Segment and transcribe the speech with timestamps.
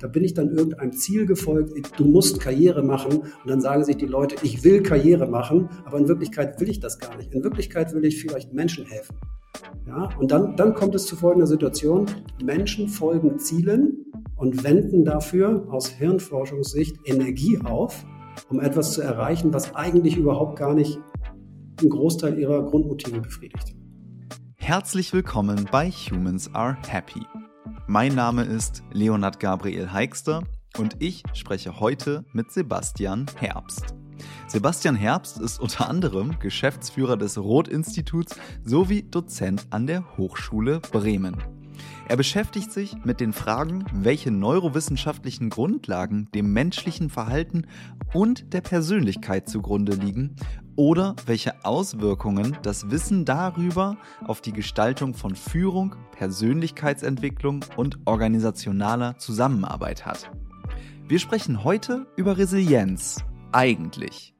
[0.00, 3.98] Da bin ich dann irgendeinem Ziel gefolgt, du musst Karriere machen und dann sagen sich
[3.98, 7.34] die Leute, ich will Karriere machen, aber in Wirklichkeit will ich das gar nicht.
[7.34, 9.16] In Wirklichkeit will ich vielleicht Menschen helfen.
[9.86, 12.06] Ja, und dann, dann kommt es zu folgender Situation.
[12.42, 18.06] Menschen folgen Zielen und wenden dafür aus Hirnforschungssicht Energie auf,
[18.48, 20.98] um etwas zu erreichen, was eigentlich überhaupt gar nicht
[21.78, 23.74] einen Großteil ihrer Grundmotive befriedigt.
[24.56, 27.20] Herzlich willkommen bei Humans Are Happy.
[27.92, 30.44] Mein Name ist Leonard Gabriel Heikster
[30.78, 33.96] und ich spreche heute mit Sebastian Herbst.
[34.46, 41.42] Sebastian Herbst ist unter anderem Geschäftsführer des Roth-Instituts sowie Dozent an der Hochschule Bremen.
[42.08, 47.66] Er beschäftigt sich mit den Fragen, welche neurowissenschaftlichen Grundlagen dem menschlichen Verhalten
[48.14, 50.36] und der Persönlichkeit zugrunde liegen
[50.76, 60.06] oder welche Auswirkungen das Wissen darüber auf die Gestaltung von Führung, Persönlichkeitsentwicklung und organisationaler Zusammenarbeit
[60.06, 60.30] hat.
[61.08, 64.34] Wir sprechen heute über Resilienz, eigentlich.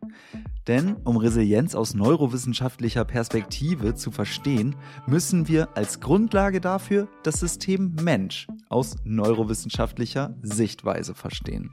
[0.66, 7.96] Denn um Resilienz aus neurowissenschaftlicher Perspektive zu verstehen, müssen wir als Grundlage dafür das System
[8.02, 11.70] Mensch aus neurowissenschaftlicher Sichtweise verstehen.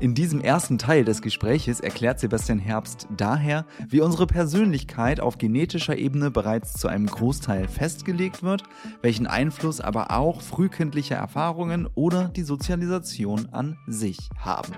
[0.00, 5.98] In diesem ersten Teil des Gespräches erklärt Sebastian Herbst daher, wie unsere Persönlichkeit auf genetischer
[5.98, 8.62] Ebene bereits zu einem Großteil festgelegt wird,
[9.02, 14.72] welchen Einfluss aber auch frühkindliche Erfahrungen oder die Sozialisation an sich haben.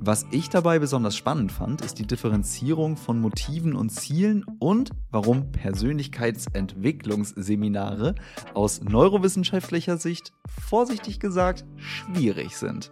[0.00, 5.52] Was ich dabei besonders spannend fand, ist die Differenzierung von Motiven und Zielen und warum
[5.52, 8.16] Persönlichkeitsentwicklungsseminare
[8.52, 12.90] aus neurowissenschaftlicher Sicht, vorsichtig gesagt, schwierig sind.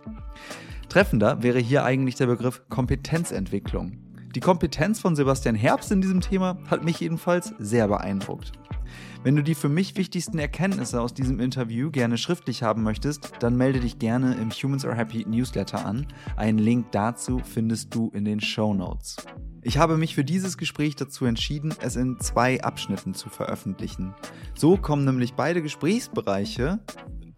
[0.89, 3.99] Treffender wäre hier eigentlich der Begriff Kompetenzentwicklung.
[4.35, 8.53] Die Kompetenz von Sebastian Herbst in diesem Thema hat mich jedenfalls sehr beeindruckt.
[9.23, 13.57] Wenn du die für mich wichtigsten Erkenntnisse aus diesem Interview gerne schriftlich haben möchtest, dann
[13.57, 16.07] melde dich gerne im Humans Are Happy Newsletter an.
[16.37, 19.17] Einen Link dazu findest du in den Show Notes.
[19.63, 24.15] Ich habe mich für dieses Gespräch dazu entschieden, es in zwei Abschnitten zu veröffentlichen.
[24.55, 26.81] So kommen nämlich beide Gesprächsbereiche,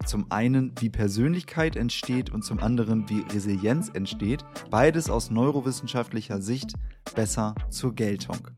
[0.04, 6.74] zum einen wie Persönlichkeit entsteht und zum anderen wie Resilienz entsteht, beides aus neurowissenschaftlicher Sicht
[7.14, 8.50] besser zur Geltung.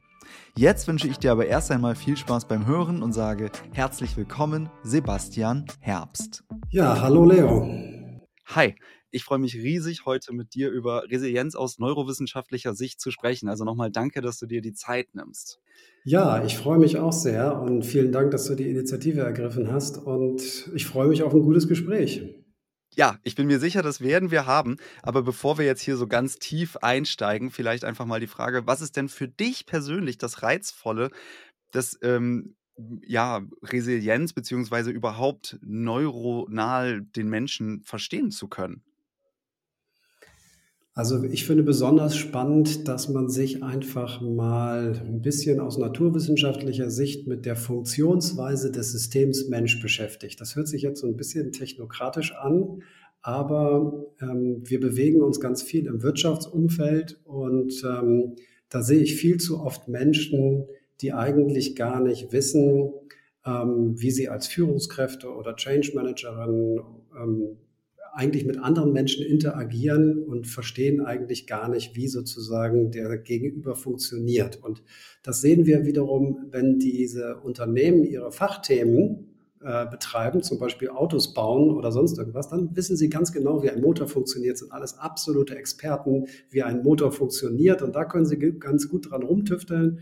[0.57, 4.69] Jetzt wünsche ich dir aber erst einmal viel Spaß beim Hören und sage herzlich willkommen,
[4.83, 6.45] Sebastian Herbst.
[6.71, 7.69] Ja, hallo Leo.
[8.47, 8.75] Hi,
[9.11, 13.49] ich freue mich riesig, heute mit dir über Resilienz aus neurowissenschaftlicher Sicht zu sprechen.
[13.49, 15.61] Also nochmal danke, dass du dir die Zeit nimmst.
[16.05, 19.99] Ja, ich freue mich auch sehr und vielen Dank, dass du die Initiative ergriffen hast
[19.99, 22.23] und ich freue mich auf ein gutes Gespräch.
[22.97, 24.77] Ja, ich bin mir sicher, das werden wir haben.
[25.03, 28.81] Aber bevor wir jetzt hier so ganz tief einsteigen, vielleicht einfach mal die Frage, was
[28.81, 31.11] ist denn für dich persönlich das Reizvolle,
[31.73, 32.57] das ähm,
[33.07, 38.83] ja, Resilienz beziehungsweise überhaupt neuronal den Menschen verstehen zu können?
[40.99, 47.29] Also ich finde besonders spannend, dass man sich einfach mal ein bisschen aus naturwissenschaftlicher Sicht
[47.29, 50.41] mit der Funktionsweise des Systems Mensch beschäftigt.
[50.41, 52.83] Das hört sich jetzt so ein bisschen technokratisch an,
[53.23, 58.35] aber ähm, wir bewegen uns ganz viel im Wirtschaftsumfeld und ähm,
[58.69, 60.65] da sehe ich viel zu oft Menschen,
[61.01, 62.91] die eigentlich gar nicht wissen,
[63.47, 66.81] ähm, wie sie als Führungskräfte oder Change Managerinnen
[67.17, 67.57] ähm,
[68.13, 74.63] eigentlich mit anderen Menschen interagieren und verstehen eigentlich gar nicht, wie sozusagen der Gegenüber funktioniert.
[74.63, 74.83] Und
[75.23, 79.29] das sehen wir wiederum, wenn diese Unternehmen ihre Fachthemen
[79.61, 83.71] äh, betreiben, zum Beispiel Autos bauen oder sonst irgendwas, dann wissen sie ganz genau, wie
[83.71, 87.83] ein Motor funktioniert, sind alles absolute Experten, wie ein Motor funktioniert.
[87.83, 89.99] Und da können sie ganz gut dran rumtüfteln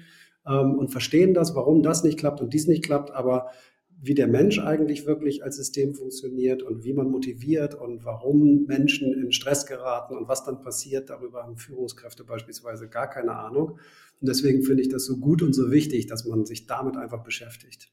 [0.47, 3.11] ähm, und verstehen das, warum das nicht klappt und dies nicht klappt.
[3.13, 3.51] Aber
[3.99, 9.13] wie der Mensch eigentlich wirklich als System funktioniert und wie man motiviert und warum Menschen
[9.13, 13.79] in Stress geraten und was dann passiert, darüber haben Führungskräfte beispielsweise gar keine Ahnung.
[14.21, 17.23] Und deswegen finde ich das so gut und so wichtig, dass man sich damit einfach
[17.23, 17.91] beschäftigt.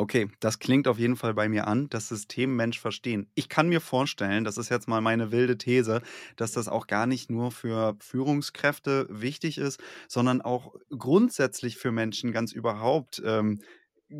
[0.00, 3.30] Okay, das klingt auf jeden Fall bei mir an, das System Mensch verstehen.
[3.34, 6.00] Ich kann mir vorstellen, das ist jetzt mal meine wilde These,
[6.36, 9.78] dass das auch gar nicht nur für Führungskräfte wichtig ist,
[10.08, 13.60] sondern auch grundsätzlich für Menschen ganz überhaupt ähm,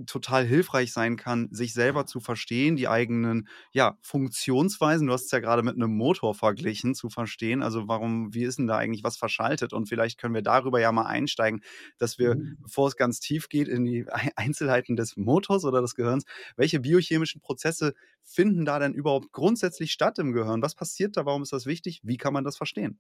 [0.06, 5.30] total hilfreich sein kann, sich selber zu verstehen, die eigenen ja, Funktionsweisen, du hast es
[5.30, 7.62] ja gerade mit einem Motor verglichen, zu verstehen.
[7.62, 9.72] Also warum, wie ist denn da eigentlich was verschaltet?
[9.72, 11.62] Und vielleicht können wir darüber ja mal einsteigen,
[11.98, 12.58] dass wir, mhm.
[12.62, 14.06] bevor es ganz tief geht in die
[14.36, 16.24] Einzelheiten des Motors oder des Gehirns,
[16.56, 20.62] welche biochemischen Prozesse finden da denn überhaupt grundsätzlich statt im Gehirn?
[20.62, 21.26] Was passiert da?
[21.26, 22.00] Warum ist das wichtig?
[22.04, 22.98] Wie kann man das verstehen?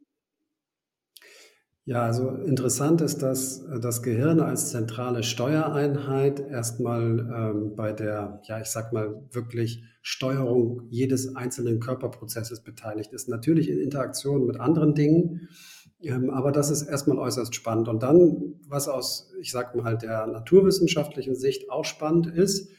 [1.86, 8.40] Ja, also interessant ist, dass äh, das Gehirn als zentrale Steuereinheit erstmal ähm, bei der,
[8.44, 13.28] ja, ich sag mal, wirklich Steuerung jedes einzelnen Körperprozesses beteiligt ist.
[13.28, 15.48] Natürlich in Interaktion mit anderen Dingen,
[16.02, 17.88] ähm, aber das ist erstmal äußerst spannend.
[17.88, 22.70] Und dann, was aus, ich sag mal, der naturwissenschaftlichen Sicht auch spannend ist,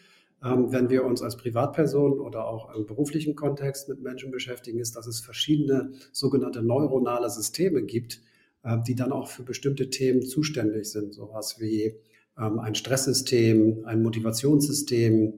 [0.44, 4.96] ähm, wenn wir uns als Privatperson oder auch im beruflichen Kontext mit Menschen beschäftigen, ist,
[4.96, 8.22] dass es verschiedene sogenannte neuronale Systeme gibt,
[8.88, 11.14] die dann auch für bestimmte Themen zuständig sind.
[11.14, 11.96] Sowas wie
[12.38, 15.34] ähm, ein Stresssystem, ein Motivationssystem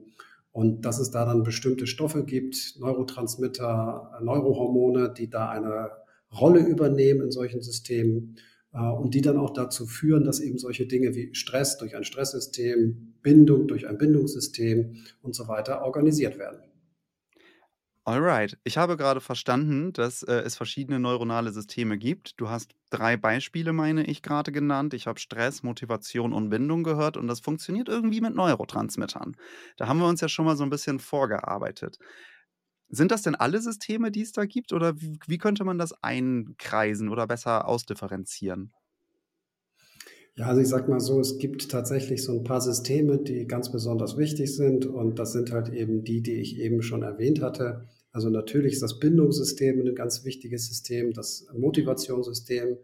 [0.52, 5.90] und dass es da dann bestimmte Stoffe gibt, Neurotransmitter, Neurohormone, die da eine
[6.32, 8.36] Rolle übernehmen in solchen Systemen
[8.72, 12.04] äh, und die dann auch dazu führen, dass eben solche Dinge wie Stress durch ein
[12.04, 16.60] Stresssystem, Bindung durch ein Bindungssystem und so weiter organisiert werden.
[18.06, 18.58] Alright.
[18.64, 22.38] Ich habe gerade verstanden, dass, äh, es verschiedene neuronale Systeme gibt.
[22.38, 24.92] Du hast drei Beispiele, meine ich, gerade genannt.
[24.92, 29.36] Ich habe Stress, Motivation und Bindung gehört und das funktioniert irgendwie mit Neurotransmittern.
[29.78, 31.98] Da haben wir uns ja schon mal so ein bisschen vorgearbeitet.
[32.88, 35.94] Sind das denn alle Systeme, die es da gibt oder wie wie könnte man das
[36.02, 38.72] einkreisen oder besser ausdifferenzieren?
[40.36, 43.70] Ja, also ich sag mal so, es gibt tatsächlich so ein paar Systeme, die ganz
[43.70, 47.88] besonders wichtig sind und das sind halt eben die, die ich eben schon erwähnt hatte.
[48.10, 52.78] Also natürlich ist das Bindungssystem ein ganz wichtiges System, das Motivationssystem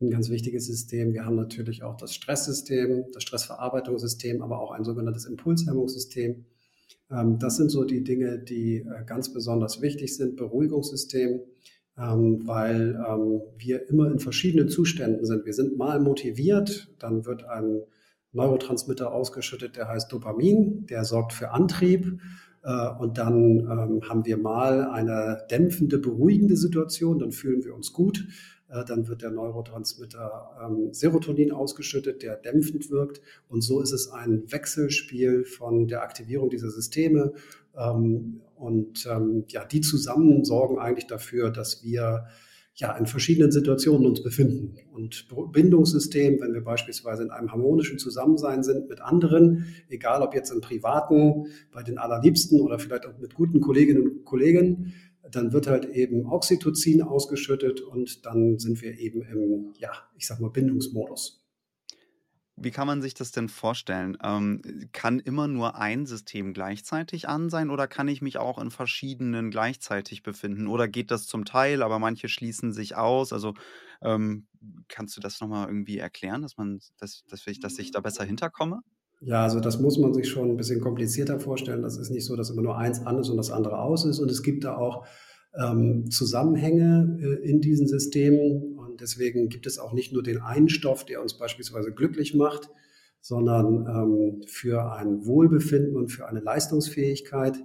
[0.00, 1.12] ein ganz wichtiges System.
[1.12, 6.44] Wir haben natürlich auch das Stresssystem, das Stressverarbeitungssystem, aber auch ein sogenanntes Impulshemmungssystem.
[7.10, 10.36] Ähm, das sind so die Dinge, die äh, ganz besonders wichtig sind.
[10.36, 11.40] Beruhigungssystem,
[11.98, 15.46] ähm, weil ähm, wir immer in verschiedenen Zuständen sind.
[15.46, 17.82] Wir sind mal motiviert, dann wird ein
[18.32, 22.20] Neurotransmitter ausgeschüttet, der heißt Dopamin, der sorgt für Antrieb.
[22.64, 27.92] Äh, und dann ähm, haben wir mal eine dämpfende, beruhigende Situation, dann fühlen wir uns
[27.92, 28.26] gut.
[28.68, 33.20] Äh, dann wird der Neurotransmitter ähm, Serotonin ausgeschüttet, der dämpfend wirkt.
[33.48, 37.34] Und so ist es ein Wechselspiel von der Aktivierung dieser Systeme.
[37.76, 39.04] Ähm, und
[39.48, 42.26] ja, die zusammen sorgen eigentlich dafür, dass wir
[42.76, 44.76] ja, in verschiedenen Situationen uns befinden.
[44.92, 50.50] Und Bindungssystem, wenn wir beispielsweise in einem harmonischen Zusammensein sind mit anderen, egal ob jetzt
[50.50, 54.92] im Privaten, bei den Allerliebsten oder vielleicht auch mit guten Kolleginnen und Kollegen,
[55.30, 60.40] dann wird halt eben Oxytocin ausgeschüttet und dann sind wir eben im, ja, ich sag
[60.40, 61.43] mal, Bindungsmodus.
[62.56, 64.16] Wie kann man sich das denn vorstellen?
[64.22, 64.62] Ähm,
[64.92, 69.50] kann immer nur ein System gleichzeitig an sein oder kann ich mich auch in verschiedenen
[69.50, 70.68] gleichzeitig befinden?
[70.68, 73.32] Oder geht das zum Teil, aber manche schließen sich aus?
[73.32, 73.54] Also
[74.02, 74.46] ähm,
[74.88, 78.24] kannst du das nochmal irgendwie erklären, dass man, dass, dass ich, dass ich da besser
[78.24, 78.80] hinterkomme?
[79.20, 81.82] Ja, also das muss man sich schon ein bisschen komplizierter vorstellen.
[81.82, 84.20] Das ist nicht so, dass immer nur eins an ist und das andere aus ist.
[84.20, 85.06] Und es gibt da auch
[85.58, 88.73] ähm, Zusammenhänge äh, in diesen Systemen.
[88.94, 92.70] Und deswegen gibt es auch nicht nur den einen Stoff, der uns beispielsweise glücklich macht,
[93.20, 97.56] sondern ähm, für ein Wohlbefinden und für eine Leistungsfähigkeit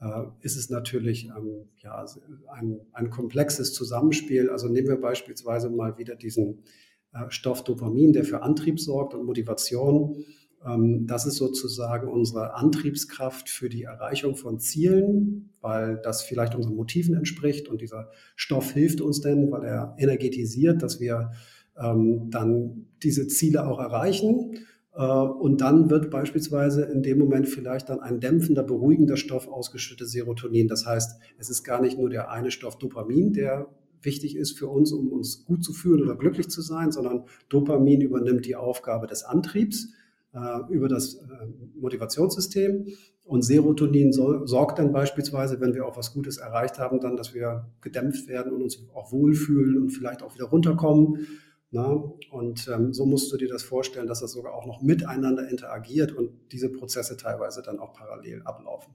[0.00, 2.04] äh, ist es natürlich ähm, ja,
[2.52, 4.50] ein, ein komplexes Zusammenspiel.
[4.50, 6.64] Also nehmen wir beispielsweise mal wieder diesen
[7.12, 10.16] äh, Stoff Dopamin, der für Antrieb sorgt und Motivation.
[10.66, 16.74] Ähm, das ist sozusagen unsere Antriebskraft für die Erreichung von Zielen, weil das vielleicht unseren
[16.74, 21.32] Motiven entspricht und dieser Stoff hilft uns denn, weil er energetisiert, dass wir
[21.78, 24.58] ähm, dann diese Ziele auch erreichen.
[24.94, 30.08] Äh, und dann wird beispielsweise in dem Moment vielleicht dann ein dämpfender, beruhigender Stoff ausgeschüttet,
[30.08, 30.68] Serotonin.
[30.68, 33.68] Das heißt, es ist gar nicht nur der eine Stoff Dopamin, der
[34.02, 38.00] wichtig ist für uns, um uns gut zu fühlen oder glücklich zu sein, sondern Dopamin
[38.00, 39.92] übernimmt die Aufgabe des Antriebs
[40.70, 41.46] über das äh,
[41.78, 42.86] Motivationssystem.
[43.24, 47.34] Und Serotonin so, sorgt dann beispielsweise, wenn wir auch was Gutes erreicht haben, dann, dass
[47.34, 51.26] wir gedämpft werden und uns auch wohlfühlen und vielleicht auch wieder runterkommen.
[51.70, 52.02] Na?
[52.30, 56.12] Und ähm, so musst du dir das vorstellen, dass das sogar auch noch miteinander interagiert
[56.12, 58.94] und diese Prozesse teilweise dann auch parallel ablaufen.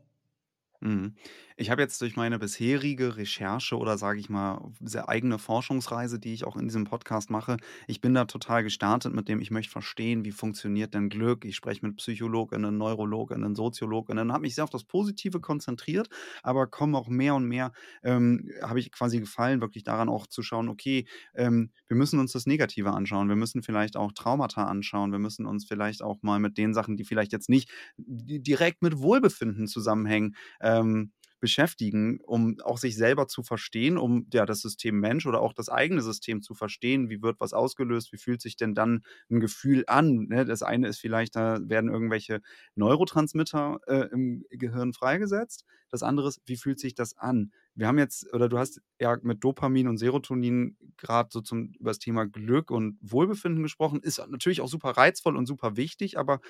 [0.81, 1.13] Mhm.
[1.59, 6.31] Ich habe jetzt durch meine bisherige Recherche oder sage ich mal, sehr eigene Forschungsreise, die
[6.31, 9.71] ich auch in diesem Podcast mache, ich bin da total gestartet mit dem, ich möchte
[9.71, 11.45] verstehen, wie funktioniert denn Glück.
[11.45, 16.09] Ich spreche mit Psychologinnen, Neurologinnen, Soziologinnen, habe mich sehr auf das Positive konzentriert,
[16.43, 17.71] aber komme auch mehr und mehr,
[18.03, 22.33] ähm, habe ich quasi gefallen, wirklich daran auch zu schauen, okay, ähm, wir müssen uns
[22.33, 26.37] das Negative anschauen, wir müssen vielleicht auch Traumata anschauen, wir müssen uns vielleicht auch mal
[26.37, 32.77] mit den Sachen, die vielleicht jetzt nicht direkt mit Wohlbefinden zusammenhängen, ähm, beschäftigen, um auch
[32.77, 36.53] sich selber zu verstehen, um ja das System Mensch oder auch das eigene System zu
[36.55, 37.09] verstehen.
[37.09, 38.11] Wie wird was ausgelöst?
[38.11, 40.27] Wie fühlt sich denn dann ein Gefühl an?
[40.29, 40.45] Ne?
[40.45, 42.41] Das eine ist vielleicht, da werden irgendwelche
[42.75, 45.65] Neurotransmitter äh, im Gehirn freigesetzt.
[45.89, 47.51] Das andere ist, wie fühlt sich das an?
[47.75, 51.91] Wir haben jetzt, oder du hast ja mit Dopamin und Serotonin gerade so zum über
[51.91, 54.01] das Thema Glück und Wohlbefinden gesprochen.
[54.01, 56.41] Ist natürlich auch super reizvoll und super wichtig, aber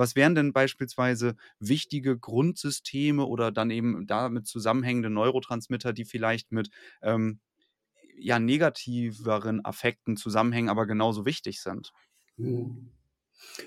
[0.00, 6.70] was wären denn beispielsweise wichtige Grundsysteme oder dann eben damit zusammenhängende Neurotransmitter, die vielleicht mit
[7.02, 7.38] ähm,
[8.18, 11.92] ja, negativeren Affekten zusammenhängen, aber genauso wichtig sind?
[12.36, 12.88] Mhm.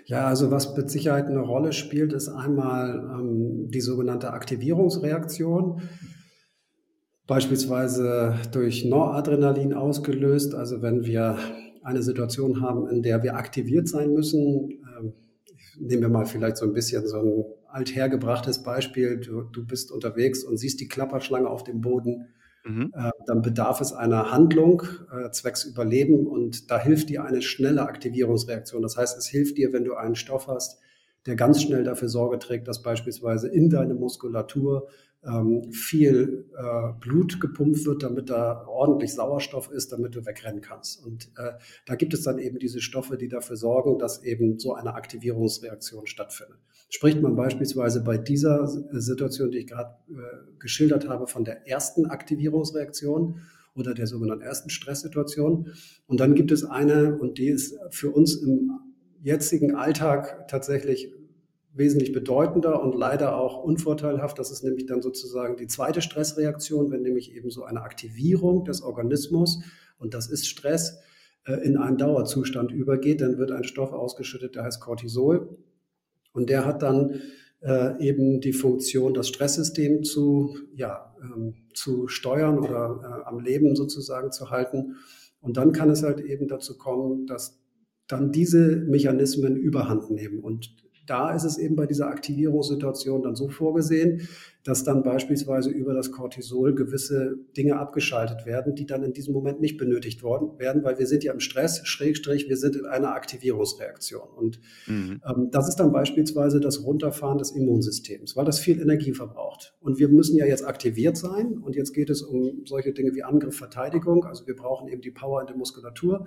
[0.05, 5.81] Ja, also was mit Sicherheit eine Rolle spielt, ist einmal ähm, die sogenannte Aktivierungsreaktion,
[7.25, 10.55] beispielsweise durch Noradrenalin ausgelöst.
[10.55, 11.37] Also wenn wir
[11.83, 14.82] eine Situation haben, in der wir aktiviert sein müssen,
[15.79, 19.19] nehmen wir mal vielleicht so ein bisschen so ein althergebrachtes Beispiel.
[19.19, 22.27] Du, du bist unterwegs und siehst die Klapperschlange auf dem Boden
[22.65, 22.93] Mhm.
[22.95, 27.83] Äh, dann bedarf es einer Handlung äh, zwecks Überleben und da hilft dir eine schnelle
[27.83, 28.81] Aktivierungsreaktion.
[28.81, 30.79] Das heißt, es hilft dir, wenn du einen Stoff hast,
[31.25, 34.87] der ganz schnell dafür Sorge trägt, dass beispielsweise in deine Muskulatur
[35.71, 41.03] viel äh, Blut gepumpt wird, damit da ordentlich Sauerstoff ist, damit du wegrennen kannst.
[41.05, 41.53] Und äh,
[41.85, 46.07] da gibt es dann eben diese Stoffe, die dafür sorgen, dass eben so eine Aktivierungsreaktion
[46.07, 46.57] stattfindet.
[46.89, 52.07] Spricht man beispielsweise bei dieser Situation, die ich gerade äh, geschildert habe, von der ersten
[52.07, 53.39] Aktivierungsreaktion
[53.75, 55.71] oder der sogenannten ersten Stresssituation.
[56.05, 58.71] Und dann gibt es eine, und die ist für uns im
[59.21, 61.13] jetzigen Alltag tatsächlich
[61.73, 64.37] wesentlich bedeutender und leider auch unvorteilhaft.
[64.37, 68.81] Das ist nämlich dann sozusagen die zweite Stressreaktion, wenn nämlich eben so eine Aktivierung des
[68.81, 69.61] Organismus,
[69.97, 70.99] und das ist Stress,
[71.45, 75.57] äh, in einen Dauerzustand übergeht, dann wird ein Stoff ausgeschüttet, der heißt Cortisol.
[76.33, 77.21] Und der hat dann
[77.61, 83.75] äh, eben die Funktion, das Stresssystem zu, ja, ähm, zu steuern oder äh, am Leben
[83.75, 84.95] sozusagen zu halten.
[85.41, 87.59] Und dann kann es halt eben dazu kommen, dass
[88.07, 90.39] dann diese Mechanismen überhand nehmen.
[90.39, 94.27] Und da ist es eben bei dieser Aktivierungssituation dann so vorgesehen,
[94.63, 99.59] dass dann beispielsweise über das Cortisol gewisse Dinge abgeschaltet werden, die dann in diesem Moment
[99.59, 103.13] nicht benötigt worden werden, weil wir sind ja im Stress, Schrägstrich, wir sind in einer
[103.13, 104.29] Aktivierungsreaktion.
[104.35, 105.21] Und mhm.
[105.27, 109.75] ähm, das ist dann beispielsweise das Runterfahren des Immunsystems, weil das viel Energie verbraucht.
[109.81, 111.57] Und wir müssen ja jetzt aktiviert sein.
[111.57, 114.23] Und jetzt geht es um solche Dinge wie Angriff, Verteidigung.
[114.23, 116.25] Also wir brauchen eben die Power in der Muskulatur.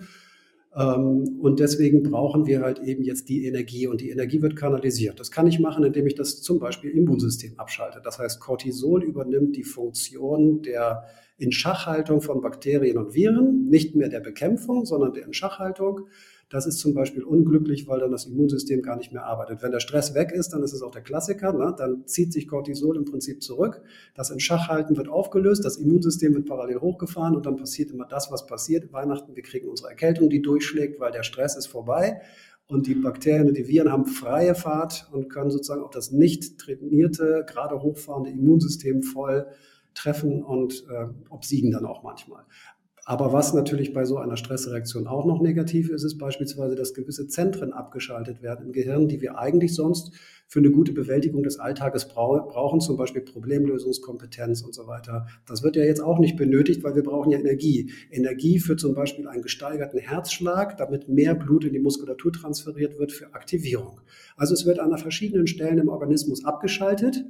[0.77, 5.19] Ähm, und deswegen brauchen wir halt eben jetzt die Energie und die Energie wird kanalisiert.
[5.19, 8.01] Das kann ich machen, indem ich das zum Beispiel Immunsystem abschalte.
[8.05, 11.05] Das heißt, Cortisol übernimmt die Funktion der
[11.39, 16.09] Inschachhaltung von Bakterien und Viren, nicht mehr der Bekämpfung, sondern der Inschachhaltung.
[16.49, 19.63] Das ist zum Beispiel unglücklich, weil dann das Immunsystem gar nicht mehr arbeitet.
[19.63, 21.75] Wenn der Stress weg ist, dann ist es auch der Klassiker, ne?
[21.77, 23.83] dann zieht sich Cortisol im Prinzip zurück.
[24.15, 28.31] Das in Schachhalten wird aufgelöst, das Immunsystem wird parallel hochgefahren und dann passiert immer das,
[28.31, 28.93] was passiert.
[28.93, 32.21] Weihnachten, wir kriegen unsere Erkältung, die durchschlägt, weil der Stress ist vorbei.
[32.69, 36.59] Und die Bakterien und die Viren haben freie Fahrt und können sozusagen auch das nicht
[36.59, 39.47] trainierte, gerade hochfahrende Immunsystem voll
[39.95, 42.45] treffen und äh, obsiegen dann auch manchmal.
[43.09, 47.29] Aber was natürlich bei so einer Stressreaktion auch noch negativ ist, ist beispielsweise, dass gewisse
[47.29, 50.11] Zentren abgeschaltet werden im Gehirn, die wir eigentlich sonst
[50.49, 55.29] für eine gute Bewältigung des Alltages brauchen, zum Beispiel Problemlösungskompetenz und so weiter.
[55.47, 57.93] Das wird ja jetzt auch nicht benötigt, weil wir brauchen ja Energie.
[58.11, 63.13] Energie für zum Beispiel einen gesteigerten Herzschlag, damit mehr Blut in die Muskulatur transferiert wird
[63.13, 64.01] für Aktivierung.
[64.37, 67.25] Also es wird an verschiedenen Stellen im Organismus abgeschaltet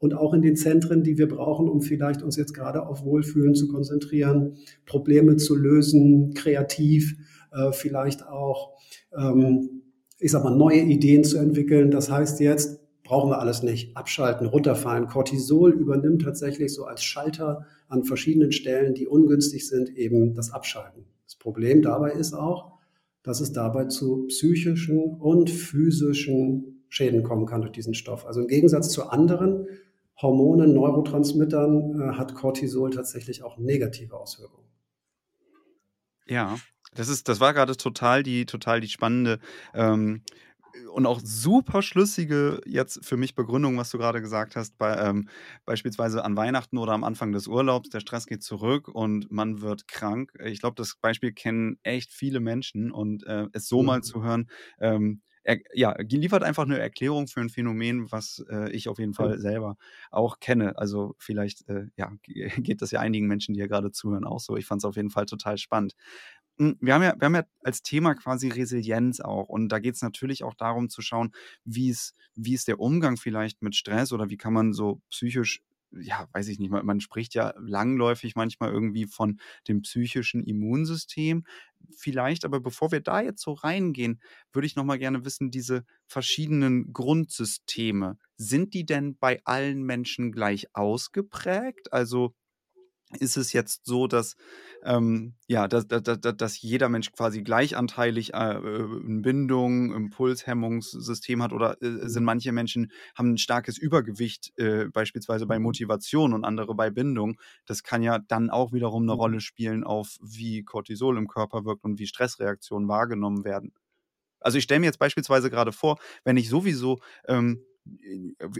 [0.00, 3.54] und auch in den Zentren, die wir brauchen, um vielleicht uns jetzt gerade auf Wohlfühlen
[3.54, 7.16] zu konzentrieren, Probleme zu lösen, kreativ,
[7.52, 8.72] äh, vielleicht auch,
[9.16, 9.82] ähm,
[10.18, 11.90] ich sag mal, neue Ideen zu entwickeln.
[11.90, 13.96] Das heißt jetzt, brauchen wir alles nicht.
[13.96, 15.06] Abschalten, runterfallen.
[15.06, 21.04] Cortisol übernimmt tatsächlich so als Schalter an verschiedenen Stellen, die ungünstig sind, eben das Abschalten.
[21.26, 22.78] Das Problem dabei ist auch,
[23.22, 28.26] dass es dabei zu psychischen und physischen Schäden kommen kann durch diesen Stoff.
[28.26, 29.66] Also im Gegensatz zu anderen
[30.22, 34.68] Hormonen, Neurotransmittern äh, hat Cortisol tatsächlich auch negative Auswirkungen.
[36.26, 36.58] Ja,
[36.94, 39.38] das ist, das war gerade total die, total die spannende
[39.74, 40.22] ähm,
[40.92, 45.28] und auch super schlüssige jetzt für mich Begründung, was du gerade gesagt hast, bei, ähm,
[45.64, 49.88] beispielsweise an Weihnachten oder am Anfang des Urlaubs, der Stress geht zurück und man wird
[49.88, 50.32] krank.
[50.44, 53.86] Ich glaube, das Beispiel kennen echt viele Menschen und äh, es so mhm.
[53.86, 54.48] mal zu hören,
[54.80, 59.14] ähm, er, ja, liefert einfach eine Erklärung für ein Phänomen, was äh, ich auf jeden
[59.14, 59.76] Fall selber
[60.10, 60.76] auch kenne.
[60.78, 62.12] Also vielleicht äh, ja,
[62.58, 64.56] geht das ja einigen Menschen, die ja gerade zuhören, auch so.
[64.56, 65.94] Ich fand es auf jeden Fall total spannend.
[66.58, 69.48] Hm, wir haben, ja, wir haben ja als Thema quasi Resilienz auch.
[69.48, 71.32] Und da geht es natürlich auch darum zu schauen,
[71.64, 75.62] wie ist, wie ist der Umgang vielleicht mit Stress oder wie kann man so psychisch
[75.92, 81.44] ja, weiß ich nicht, man, spricht ja langläufig manchmal irgendwie von dem psychischen Immunsystem.
[81.96, 84.20] Vielleicht, aber bevor wir da jetzt so reingehen,
[84.52, 90.68] würde ich nochmal gerne wissen, diese verschiedenen Grundsysteme, sind die denn bei allen Menschen gleich
[90.74, 91.92] ausgeprägt?
[91.92, 92.34] Also
[93.18, 94.36] ist es jetzt so, dass,
[94.84, 101.82] ähm, ja, dass, dass, dass jeder Mensch quasi gleichanteilig äh, eine Bindung, Impulshemmungssystem hat oder
[101.82, 102.26] äh, sind mhm.
[102.26, 105.64] manche Menschen haben ein starkes Übergewicht, äh, beispielsweise bei mhm.
[105.64, 107.40] Motivation und andere bei Bindung.
[107.66, 109.20] Das kann ja dann auch wiederum eine mhm.
[109.20, 113.72] Rolle spielen auf, wie Cortisol im Körper wirkt und wie Stressreaktionen wahrgenommen werden.
[114.38, 117.64] Also ich stelle mir jetzt beispielsweise gerade vor, wenn ich sowieso ähm,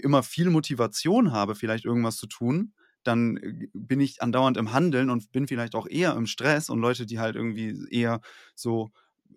[0.02, 5.10] immer viel Motivation habe, vielleicht irgendwas zu tun, dann äh, bin ich andauernd im Handeln
[5.10, 8.20] und bin vielleicht auch eher im Stress und Leute, die halt irgendwie eher
[8.54, 8.90] so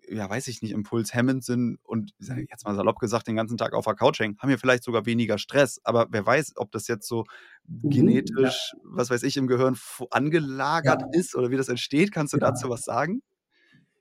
[0.08, 3.84] ja, weiß ich nicht, impulshemmend sind und jetzt mal salopp gesagt, den ganzen Tag auf
[3.84, 5.80] der Couch hängen, haben ja vielleicht sogar weniger Stress.
[5.84, 7.24] Aber wer weiß, ob das jetzt so
[7.66, 8.80] mhm, genetisch, ja.
[8.84, 9.76] was weiß ich, im Gehirn
[10.10, 11.18] angelagert ja.
[11.18, 12.12] ist oder wie das entsteht.
[12.12, 12.50] Kannst du ja.
[12.50, 13.22] dazu was sagen?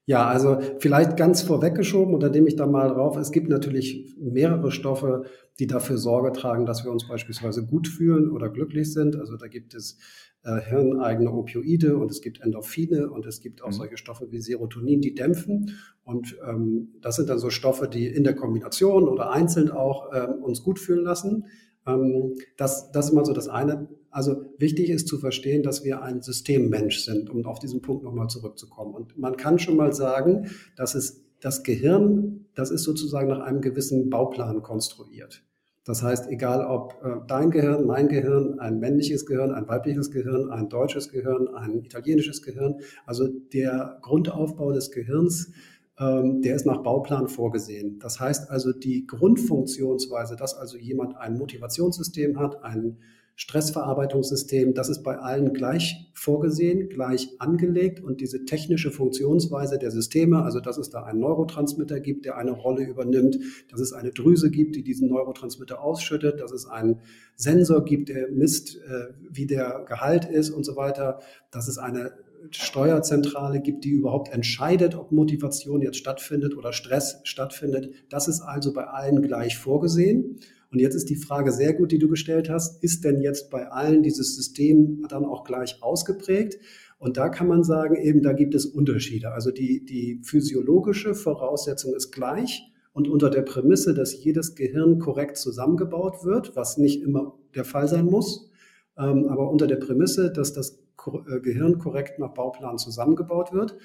[0.05, 3.15] Ja, also vielleicht ganz vorweggeschoben, unter dem ich da mal drauf.
[3.15, 5.23] Es gibt natürlich mehrere Stoffe,
[5.59, 9.15] die dafür Sorge tragen, dass wir uns beispielsweise gut fühlen oder glücklich sind.
[9.15, 9.97] Also da gibt es
[10.43, 13.73] äh, hirneigene Opioide und es gibt Endorphine und es gibt auch mhm.
[13.73, 15.77] solche Stoffe wie Serotonin, die dämpfen.
[16.03, 20.43] Und ähm, das sind dann so Stoffe, die in der Kombination oder einzeln auch ähm,
[20.43, 21.45] uns gut fühlen lassen.
[21.87, 23.87] Ähm, das, das ist mal so das eine.
[24.09, 28.27] Also wichtig ist zu verstehen, dass wir ein Systemmensch sind, um auf diesen Punkt nochmal
[28.27, 28.93] zurückzukommen.
[28.93, 33.61] Und man kann schon mal sagen, dass es das Gehirn, das ist sozusagen nach einem
[33.61, 35.43] gewissen Bauplan konstruiert.
[35.85, 40.49] Das heißt, egal ob äh, dein Gehirn, mein Gehirn, ein männliches Gehirn, ein weibliches Gehirn,
[40.49, 42.75] ein deutsches Gehirn, ein italienisches Gehirn,
[43.05, 45.51] also der Grundaufbau des Gehirns,
[45.99, 47.99] der ist nach Bauplan vorgesehen.
[47.99, 52.97] Das heißt also, die Grundfunktionsweise, dass also jemand ein Motivationssystem hat, ein
[53.35, 60.43] Stressverarbeitungssystem, das ist bei allen gleich vorgesehen, gleich angelegt und diese technische Funktionsweise der Systeme,
[60.43, 63.39] also dass es da einen Neurotransmitter gibt, der eine Rolle übernimmt,
[63.71, 67.01] dass es eine Drüse gibt, die diesen Neurotransmitter ausschüttet, dass es einen
[67.35, 71.19] Sensor gibt, der misst, äh, wie der Gehalt ist und so weiter,
[71.49, 72.11] dass es eine
[72.51, 77.91] Steuerzentrale gibt, die überhaupt entscheidet, ob Motivation jetzt stattfindet oder Stress stattfindet.
[78.09, 80.39] Das ist also bei allen gleich vorgesehen.
[80.71, 83.67] Und jetzt ist die Frage sehr gut, die du gestellt hast, ist denn jetzt bei
[83.67, 86.57] allen dieses System dann auch gleich ausgeprägt?
[86.97, 89.31] Und da kann man sagen, eben da gibt es Unterschiede.
[89.31, 95.37] Also die, die physiologische Voraussetzung ist gleich und unter der Prämisse, dass jedes Gehirn korrekt
[95.37, 98.49] zusammengebaut wird, was nicht immer der Fall sein muss,
[98.97, 100.82] ähm, aber unter der Prämisse, dass das
[101.27, 103.77] äh, Gehirn korrekt nach Bauplan zusammengebaut wird,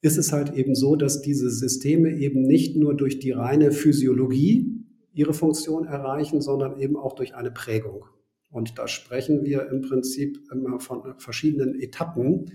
[0.00, 4.84] ist es halt eben so, dass diese Systeme eben nicht nur durch die reine Physiologie
[5.12, 8.04] ihre Funktion erreichen, sondern eben auch durch eine Prägung.
[8.50, 12.52] Und da sprechen wir im Prinzip immer von verschiedenen Etappen,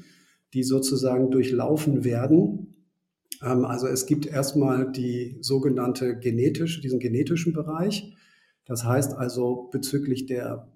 [0.53, 2.87] die sozusagen durchlaufen werden.
[3.43, 8.15] Ähm, also es gibt erstmal die sogenannte genetische, diesen genetischen Bereich.
[8.65, 10.71] Das heißt also bezüglich der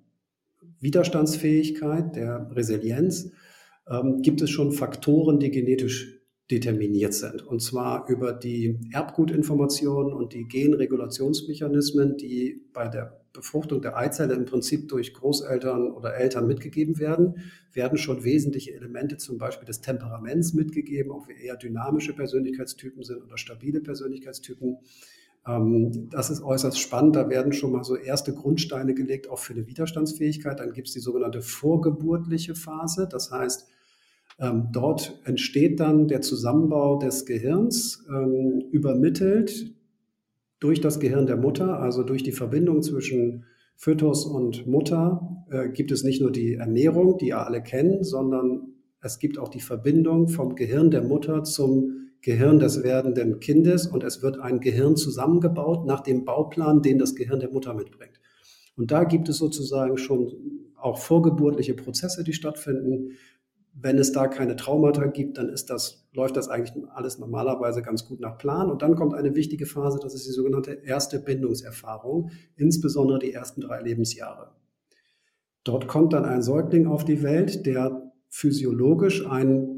[0.79, 3.31] Widerstandsfähigkeit, der Resilienz,
[3.89, 6.15] ähm, gibt es schon Faktoren, die genetisch
[6.51, 7.45] determiniert sind.
[7.45, 14.45] Und zwar über die Erbgutinformationen und die Genregulationsmechanismen, die bei der Befruchtung der Eizelle im
[14.45, 17.35] Prinzip durch Großeltern oder Eltern mitgegeben werden,
[17.73, 23.23] werden schon wesentliche Elemente zum Beispiel des Temperaments mitgegeben, ob wir eher dynamische Persönlichkeitstypen sind
[23.23, 24.77] oder stabile Persönlichkeitstypen.
[25.47, 27.15] Ähm, das ist äußerst spannend.
[27.15, 30.59] Da werden schon mal so erste Grundsteine gelegt, auch für eine Widerstandsfähigkeit.
[30.59, 33.07] Dann gibt es die sogenannte vorgeburtliche Phase.
[33.09, 33.67] Das heißt,
[34.39, 39.73] ähm, dort entsteht dann der Zusammenbau des Gehirns, ähm, übermittelt
[40.59, 43.45] durch das Gehirn der Mutter, also durch die Verbindung zwischen
[43.77, 48.73] Fötus und Mutter, äh, gibt es nicht nur die Ernährung, die ihr alle kennen, sondern
[49.01, 54.03] es gibt auch die Verbindung vom Gehirn der Mutter zum Gehirn des werdenden Kindes und
[54.03, 58.19] es wird ein Gehirn zusammengebaut nach dem Bauplan, den das Gehirn der Mutter mitbringt.
[58.75, 60.33] Und da gibt es sozusagen schon
[60.75, 63.11] auch vorgeburtliche Prozesse, die stattfinden.
[63.73, 68.07] Wenn es da keine Traumata gibt, dann ist das, läuft das eigentlich alles normalerweise ganz
[68.07, 68.71] gut nach Plan.
[68.71, 73.61] Und dann kommt eine wichtige Phase, das ist die sogenannte erste Bindungserfahrung, insbesondere die ersten
[73.61, 74.49] drei Lebensjahre.
[75.63, 79.74] Dort kommt dann ein Säugling auf die Welt, der physiologisch ein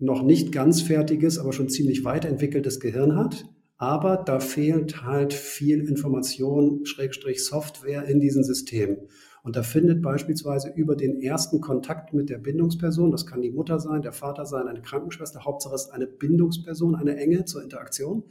[0.00, 3.44] noch nicht ganz fertiges, aber schon ziemlich weit entwickeltes Gehirn hat.
[3.76, 8.98] Aber da fehlt halt viel Information, Schrägstrich Software in diesen Systemen.
[9.42, 13.78] Und da findet beispielsweise über den ersten Kontakt mit der Bindungsperson, das kann die Mutter
[13.80, 18.24] sein, der Vater sein, eine Krankenschwester, Hauptsache es ist eine Bindungsperson, eine enge zur Interaktion.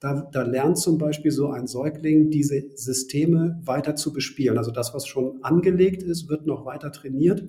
[0.00, 4.58] da, da lernt zum Beispiel so ein Säugling, diese Systeme weiter zu bespielen.
[4.58, 7.48] Also das, was schon angelegt ist, wird noch weiter trainiert.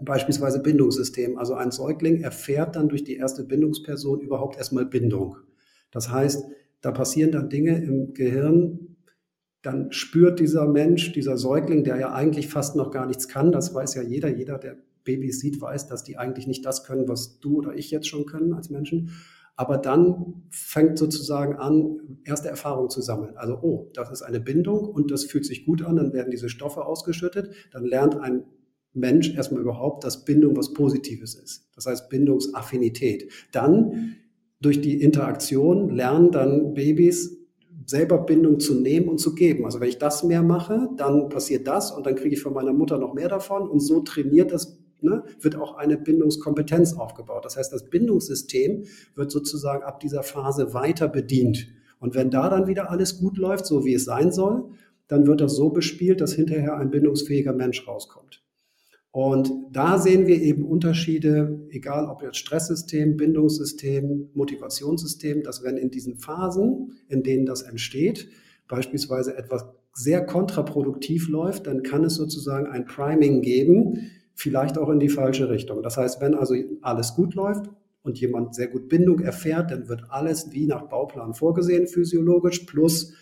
[0.00, 1.38] Beispielsweise Bindungssystem.
[1.38, 5.36] Also ein Säugling erfährt dann durch die erste Bindungsperson überhaupt erstmal Bindung.
[5.90, 6.44] Das heißt,
[6.80, 8.96] da passieren dann Dinge im Gehirn,
[9.62, 13.74] dann spürt dieser Mensch, dieser Säugling, der ja eigentlich fast noch gar nichts kann, das
[13.74, 17.40] weiß ja jeder, jeder, der Babys sieht, weiß, dass die eigentlich nicht das können, was
[17.40, 19.10] du oder ich jetzt schon können als Menschen.
[19.56, 23.36] Aber dann fängt sozusagen an, erste Erfahrungen zu sammeln.
[23.36, 26.48] Also, oh, das ist eine Bindung und das fühlt sich gut an, dann werden diese
[26.48, 28.44] Stoffe ausgeschüttet, dann lernt ein
[28.98, 31.68] Mensch erstmal überhaupt, dass Bindung was Positives ist.
[31.74, 33.30] Das heißt Bindungsaffinität.
[33.52, 34.16] Dann
[34.60, 37.36] durch die Interaktion lernen dann Babys
[37.86, 39.64] selber Bindung zu nehmen und zu geben.
[39.64, 42.72] Also wenn ich das mehr mache, dann passiert das und dann kriege ich von meiner
[42.72, 47.44] Mutter noch mehr davon und so trainiert das ne, wird auch eine Bindungskompetenz aufgebaut.
[47.44, 48.84] Das heißt, das Bindungssystem
[49.14, 51.68] wird sozusagen ab dieser Phase weiter bedient.
[52.00, 54.70] Und wenn da dann wieder alles gut läuft, so wie es sein soll,
[55.08, 58.44] dann wird das so bespielt, dass hinterher ein bindungsfähiger Mensch rauskommt.
[59.20, 65.90] Und da sehen wir eben Unterschiede, egal ob jetzt Stresssystem, Bindungssystem, Motivationssystem, dass wenn in
[65.90, 68.28] diesen Phasen, in denen das entsteht,
[68.68, 75.00] beispielsweise etwas sehr kontraproduktiv läuft, dann kann es sozusagen ein Priming geben, vielleicht auch in
[75.00, 75.82] die falsche Richtung.
[75.82, 77.68] Das heißt, wenn also alles gut läuft
[78.02, 83.14] und jemand sehr gut Bindung erfährt, dann wird alles wie nach Bauplan vorgesehen, physiologisch, plus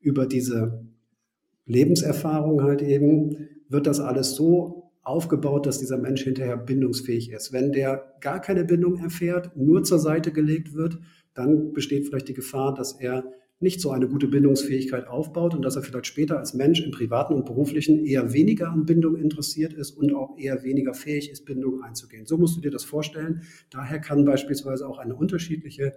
[0.00, 0.84] über diese
[1.64, 3.36] Lebenserfahrung halt eben,
[3.68, 7.52] wird das alles so aufgebaut, dass dieser Mensch hinterher bindungsfähig ist.
[7.52, 10.98] Wenn der gar keine Bindung erfährt, nur zur Seite gelegt wird,
[11.34, 13.24] dann besteht vielleicht die Gefahr, dass er
[13.60, 17.34] nicht so eine gute Bindungsfähigkeit aufbaut und dass er vielleicht später als Mensch im privaten
[17.34, 21.82] und beruflichen eher weniger an Bindung interessiert ist und auch eher weniger fähig ist, Bindung
[21.82, 22.26] einzugehen.
[22.26, 23.42] So musst du dir das vorstellen.
[23.70, 25.94] Daher kann beispielsweise auch eine unterschiedliche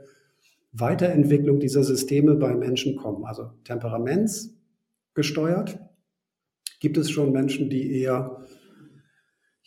[0.71, 3.25] Weiterentwicklung dieser Systeme bei Menschen kommen.
[3.25, 5.79] Also temperamentsgesteuert
[6.79, 8.45] gibt es schon Menschen, die eher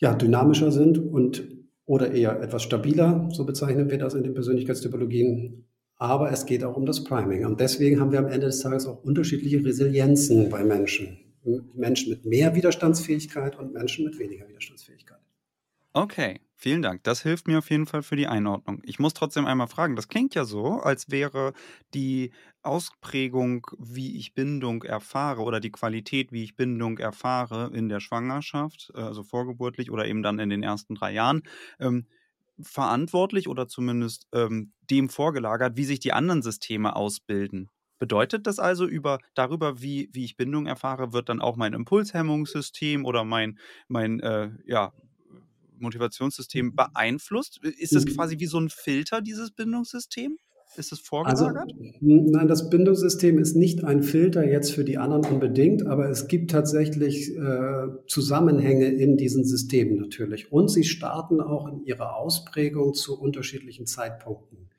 [0.01, 1.47] ja, dynamischer sind und
[1.85, 5.65] oder eher etwas stabiler, so bezeichnen wir das in den Persönlichkeitstypologien,
[5.97, 7.45] aber es geht auch um das Priming.
[7.45, 11.17] Und deswegen haben wir am Ende des Tages auch unterschiedliche Resilienzen bei Menschen.
[11.73, 15.19] Menschen mit mehr Widerstandsfähigkeit und Menschen mit weniger Widerstandsfähigkeit.
[15.93, 17.03] Okay, vielen Dank.
[17.03, 18.81] Das hilft mir auf jeden Fall für die Einordnung.
[18.83, 21.53] Ich muss trotzdem einmal fragen, das klingt ja so, als wäre
[21.93, 27.99] die Ausprägung, wie ich Bindung erfahre oder die Qualität, wie ich Bindung erfahre in der
[27.99, 31.41] Schwangerschaft, also vorgeburtlich oder eben dann in den ersten drei Jahren,
[31.79, 32.05] ähm,
[32.61, 37.69] verantwortlich oder zumindest ähm, dem vorgelagert, wie sich die anderen Systeme ausbilden.
[37.97, 43.05] Bedeutet das also über darüber, wie, wie ich Bindung erfahre, wird dann auch mein Impulshemmungssystem
[43.05, 44.93] oder mein, mein äh, ja,
[45.81, 46.75] Motivationssystem mhm.
[46.75, 47.59] beeinflusst?
[47.63, 48.15] Ist das mhm.
[48.15, 50.37] quasi wie so ein Filter, dieses Bindungssystem?
[50.77, 51.73] Ist es also, vorgelagert?
[51.73, 56.27] Also, nein, das Bindungssystem ist nicht ein Filter jetzt für die anderen unbedingt, aber es
[56.27, 60.51] gibt tatsächlich äh, Zusammenhänge in diesen Systemen natürlich.
[60.51, 64.69] Und sie starten auch in ihrer Ausprägung zu unterschiedlichen Zeitpunkten.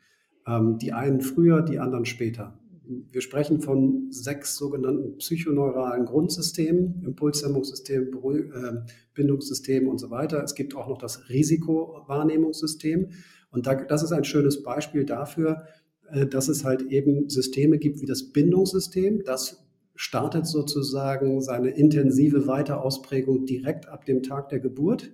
[0.47, 2.59] Ähm, die einen früher, die anderen später.
[2.85, 8.73] Wir sprechen von sechs sogenannten psychoneuralen Grundsystemen, Impulshemmungssystem, äh,
[9.15, 10.43] Bindungssystem und so weiter.
[10.43, 13.11] Es gibt auch noch das Risikowahrnehmungssystem.
[13.51, 15.65] Und da, das ist ein schönes Beispiel dafür,
[16.11, 19.23] äh, dass es halt eben Systeme gibt wie das Bindungssystem.
[19.25, 19.65] Das
[19.95, 25.13] startet sozusagen seine intensive Weiterausprägung direkt ab dem Tag der Geburt,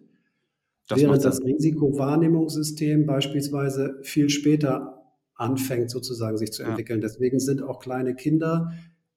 [0.89, 4.98] das während das Risikowahrnehmungssystem beispielsweise viel später
[5.39, 7.01] anfängt sozusagen sich zu entwickeln.
[7.01, 7.09] Ja.
[7.09, 8.73] Deswegen sind auch kleine Kinder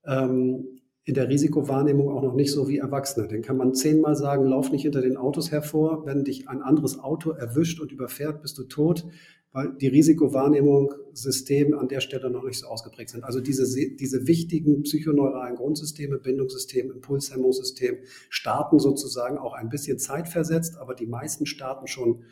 [0.05, 3.27] ähm, in der Risikowahrnehmung auch noch nicht so wie Erwachsene.
[3.27, 6.05] Den kann man zehnmal sagen, lauf nicht hinter den Autos hervor.
[6.05, 9.05] Wenn dich ein anderes Auto erwischt und überfährt, bist du tot
[9.53, 13.23] weil die Risikowahrnehmungssysteme an der Stelle noch nicht so ausgeprägt sind.
[13.23, 17.97] Also diese, diese wichtigen psychoneuralen Grundsysteme, Bindungssystem, Impulshemmungssystem,
[18.29, 22.23] starten sozusagen auch ein bisschen zeitversetzt, aber die meisten starten schon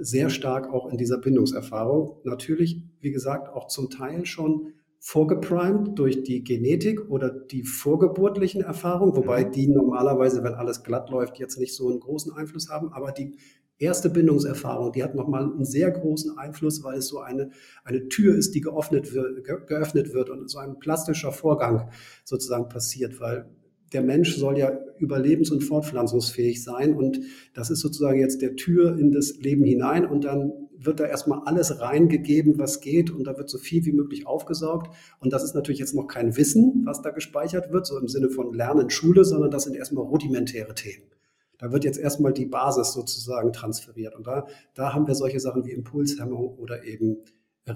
[0.00, 2.18] sehr stark auch in dieser Bindungserfahrung.
[2.24, 9.16] Natürlich, wie gesagt, auch zum Teil schon vorgeprimed durch die Genetik oder die vorgeburtlichen Erfahrungen,
[9.16, 13.10] wobei die normalerweise, wenn alles glatt läuft, jetzt nicht so einen großen Einfluss haben, aber
[13.12, 13.34] die
[13.78, 17.50] erste Bindungserfahrung, die hat nochmal einen sehr großen Einfluss, weil es so eine,
[17.82, 21.88] eine Tür ist, die geöffnet wird, geöffnet wird und so ein plastischer Vorgang
[22.24, 23.48] sozusagen passiert, weil
[23.92, 27.20] der Mensch soll ja überlebens- und fortpflanzungsfähig sein und
[27.54, 31.40] das ist sozusagen jetzt der Tür in das Leben hinein und dann wird da erstmal
[31.44, 35.54] alles reingegeben, was geht und da wird so viel wie möglich aufgesaugt und das ist
[35.54, 39.24] natürlich jetzt noch kein Wissen, was da gespeichert wird, so im Sinne von Lernen, Schule,
[39.24, 41.04] sondern das sind erstmal rudimentäre Themen.
[41.60, 44.16] Da wird jetzt erstmal die Basis sozusagen transferiert.
[44.16, 47.18] Und da, da haben wir solche Sachen wie Impulshemmung oder eben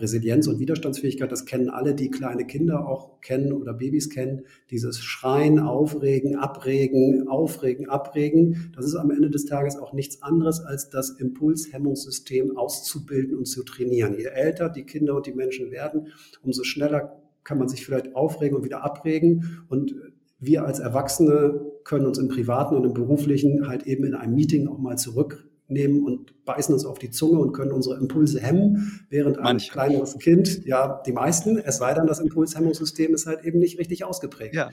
[0.00, 4.42] Resilienz und Widerstandsfähigkeit, das kennen alle, die kleine Kinder auch kennen oder Babys kennen.
[4.70, 8.72] Dieses Schreien, Aufregen, Abregen, Aufregen, Abregen.
[8.74, 13.62] Das ist am Ende des Tages auch nichts anderes, als das Impulshemmungssystem auszubilden und zu
[13.62, 14.14] trainieren.
[14.16, 16.08] Je älter die Kinder und die Menschen werden,
[16.42, 19.64] umso schneller kann man sich vielleicht aufregen und wieder abregen.
[19.68, 19.94] Und
[20.38, 24.68] wir als Erwachsene können uns im privaten und im beruflichen halt eben in einem Meeting
[24.68, 29.06] auch mal zurück nehmen und beißen uns auf die Zunge und können unsere Impulse hemmen,
[29.08, 29.72] während ein Manche.
[29.72, 34.04] kleineres Kind, ja, die meisten, es sei denn, das Impulshemmungssystem ist halt eben nicht richtig
[34.04, 34.54] ausgeprägt.
[34.54, 34.70] Ja.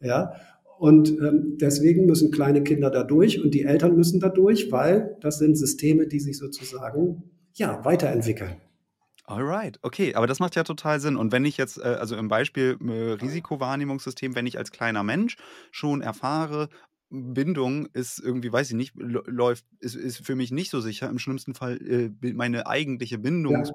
[0.00, 0.34] ja?
[0.78, 5.16] Und ähm, deswegen müssen kleine Kinder da durch und die Eltern müssen da durch, weil
[5.20, 8.56] das sind Systeme, die sich sozusagen ja, weiterentwickeln.
[9.26, 11.16] Alright, okay, aber das macht ja total Sinn.
[11.16, 15.36] Und wenn ich jetzt, äh, also im Beispiel äh, Risikowahrnehmungssystem, wenn ich als kleiner Mensch
[15.70, 16.68] schon erfahre,
[17.14, 21.08] Bindung ist irgendwie, weiß ich nicht, läuft, ist, ist für mich nicht so sicher.
[21.08, 23.74] Im schlimmsten Fall, äh, meine eigentliche Bindungs-, ja.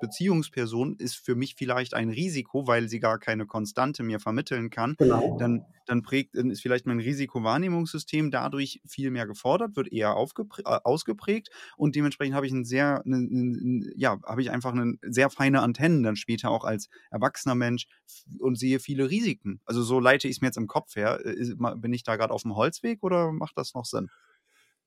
[0.99, 4.95] Ist für mich vielleicht ein Risiko, weil sie gar keine Konstante mir vermitteln kann.
[4.97, 5.37] Genau.
[5.39, 10.63] Dann, dann prägt, dann ist vielleicht mein Risikowahrnehmungssystem dadurch viel mehr gefordert, wird eher äh,
[10.83, 15.29] ausgeprägt und dementsprechend habe ich ein sehr, ne, ne, ja, habe ich einfach eine sehr
[15.29, 17.87] feine Antennen dann später auch als erwachsener Mensch
[18.39, 19.61] und sehe viele Risiken.
[19.65, 21.19] Also so leite ich es mir jetzt im Kopf her.
[21.25, 24.09] Äh, bin ich da gerade auf dem Holzweg oder macht das noch Sinn?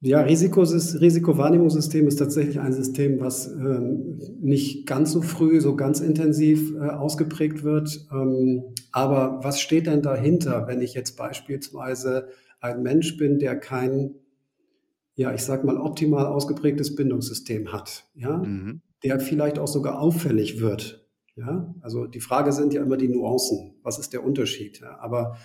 [0.05, 6.01] Ja, Risikos Risikowahrnehmungssystem ist tatsächlich ein System, was ähm, nicht ganz so früh, so ganz
[6.01, 8.09] intensiv äh, ausgeprägt wird.
[8.11, 12.27] Ähm, aber was steht denn dahinter, wenn ich jetzt beispielsweise
[12.61, 14.17] ein Mensch bin, der kein,
[15.15, 18.83] ja, ich sag mal, optimal ausgeprägtes Bindungssystem hat, ja, mhm.
[19.05, 21.07] der vielleicht auch sogar auffällig wird.
[21.37, 23.77] Ja, also die Frage sind ja immer die Nuancen.
[23.85, 24.81] Was ist der Unterschied?
[24.81, 25.37] Ja, aber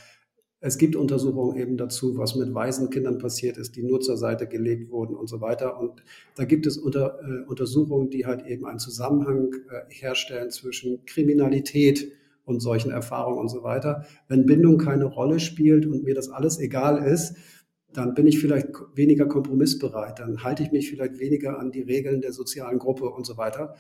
[0.60, 4.90] es gibt Untersuchungen eben dazu, was mit Waisenkindern passiert ist, die nur zur Seite gelegt
[4.90, 5.80] wurden und so weiter.
[5.80, 6.04] Und
[6.36, 12.12] da gibt es unter, äh, Untersuchungen, die halt eben einen Zusammenhang äh, herstellen zwischen Kriminalität
[12.44, 14.06] und solchen Erfahrungen und so weiter.
[14.28, 17.36] Wenn Bindung keine Rolle spielt und mir das alles egal ist,
[17.94, 22.22] dann bin ich vielleicht weniger kompromissbereit, dann halte ich mich vielleicht weniger an die Regeln
[22.22, 23.76] der sozialen Gruppe und so weiter.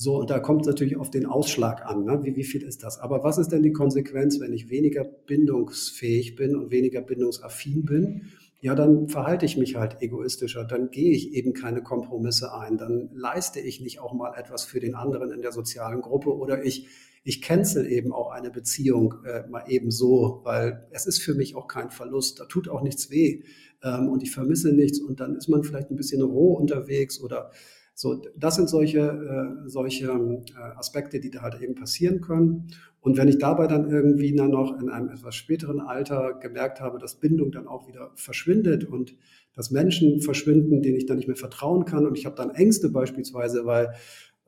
[0.00, 2.04] So, und da kommt es natürlich auf den Ausschlag an.
[2.04, 2.20] Ne?
[2.22, 3.00] Wie, wie viel ist das?
[3.00, 8.28] Aber was ist denn die Konsequenz, wenn ich weniger bindungsfähig bin und weniger bindungsaffin bin?
[8.60, 13.10] Ja, dann verhalte ich mich halt egoistischer, dann gehe ich eben keine Kompromisse ein, dann
[13.12, 16.88] leiste ich nicht auch mal etwas für den anderen in der sozialen Gruppe oder ich,
[17.24, 21.54] ich cancel eben auch eine Beziehung äh, mal eben so, weil es ist für mich
[21.54, 23.42] auch kein Verlust, da tut auch nichts weh
[23.82, 27.52] ähm, und ich vermisse nichts und dann ist man vielleicht ein bisschen roh unterwegs oder
[28.00, 32.68] so, das sind solche, äh, solche äh, Aspekte, die da halt eben passieren können.
[33.00, 37.00] Und wenn ich dabei dann irgendwie dann noch in einem etwas späteren Alter gemerkt habe,
[37.00, 39.16] dass Bindung dann auch wieder verschwindet und
[39.52, 42.88] dass Menschen verschwinden, denen ich dann nicht mehr vertrauen kann und ich habe dann Ängste
[42.88, 43.92] beispielsweise, weil,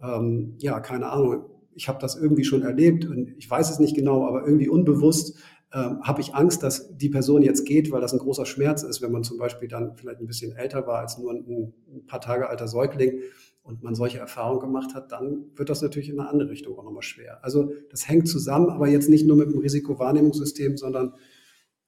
[0.01, 3.97] ähm, ja, keine Ahnung, ich habe das irgendwie schon erlebt und ich weiß es nicht
[3.97, 5.37] genau, aber irgendwie unbewusst
[5.73, 9.03] ähm, habe ich Angst, dass die Person jetzt geht, weil das ein großer Schmerz ist,
[9.03, 12.21] wenn man zum Beispiel dann vielleicht ein bisschen älter war als nur ein, ein paar
[12.21, 13.21] Tage alter Säugling
[13.63, 16.83] und man solche Erfahrungen gemacht hat, dann wird das natürlich in eine andere Richtung auch
[16.83, 17.45] nochmal schwer.
[17.45, 21.15] Also das hängt zusammen, aber jetzt nicht nur mit dem Risikowahrnehmungssystem, sondern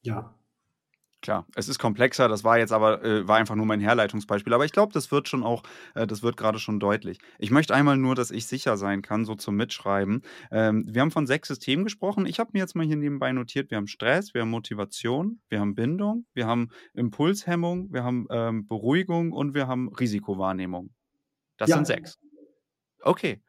[0.03, 0.39] ja,
[1.23, 4.53] Klar, es ist komplexer, das war jetzt aber, äh, war einfach nur mein Herleitungsbeispiel.
[4.55, 5.63] Aber ich glaube, das wird schon auch,
[5.95, 7.19] äh, das wird gerade schon deutlich.
[7.39, 10.23] Ich möchte einmal nur, dass ich sicher sein kann, so zum Mitschreiben.
[10.51, 12.27] Ähm, wir haben von sechs Systemen gesprochen.
[12.27, 15.61] Ich habe mir jetzt mal hier nebenbei notiert, wir haben Stress, wir haben Motivation, wir
[15.61, 20.91] haben Bindung, wir haben Impulshemmung, wir haben ähm, Beruhigung und wir haben Risikowahrnehmung.
[21.57, 21.77] Das ja.
[21.77, 22.19] sind sechs.
[23.01, 23.41] Okay,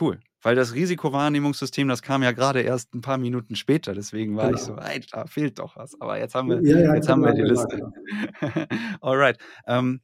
[0.00, 0.18] cool.
[0.42, 3.94] Weil das Risikowahrnehmungssystem, das kam ja gerade erst ein paar Minuten später.
[3.94, 4.58] Deswegen war genau.
[4.58, 5.98] ich so, ey, da fehlt doch was.
[6.00, 7.92] Aber jetzt haben wir, ja, ja, jetzt haben wir die Liste.
[9.00, 9.38] Alright.
[9.68, 10.00] Ähm.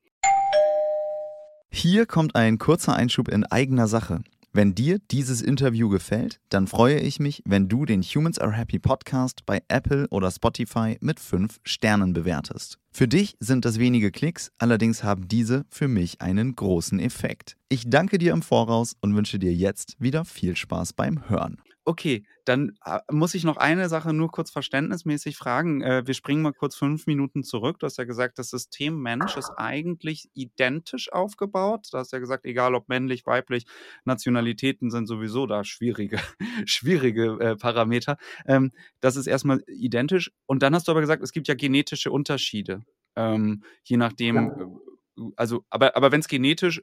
[1.71, 4.23] Hier kommt ein kurzer Einschub in eigener Sache.
[4.53, 8.79] Wenn dir dieses Interview gefällt, dann freue ich mich, wenn du den Humans Are Happy
[8.79, 12.79] Podcast bei Apple oder Spotify mit 5 Sternen bewertest.
[12.91, 17.57] Für dich sind das wenige Klicks, allerdings haben diese für mich einen großen Effekt.
[17.69, 21.59] Ich danke dir im Voraus und wünsche dir jetzt wieder viel Spaß beim Hören.
[21.89, 25.81] Okay, dann äh, muss ich noch eine Sache nur kurz verständnismäßig fragen.
[25.81, 27.79] Äh, wir springen mal kurz fünf Minuten zurück.
[27.79, 31.89] Du hast ja gesagt, das System Mensch ist eigentlich identisch aufgebaut.
[31.91, 33.65] Du hast ja gesagt, egal ob männlich, weiblich,
[34.05, 36.19] Nationalitäten sind sowieso da schwierige,
[36.67, 38.19] schwierige äh, Parameter.
[38.45, 38.71] Ähm,
[39.01, 40.31] das ist erstmal identisch.
[40.45, 42.83] Und dann hast du aber gesagt, es gibt ja genetische Unterschiede.
[43.17, 44.37] Ähm, je nachdem.
[44.37, 46.83] Äh, also, aber, aber wenn es genetisch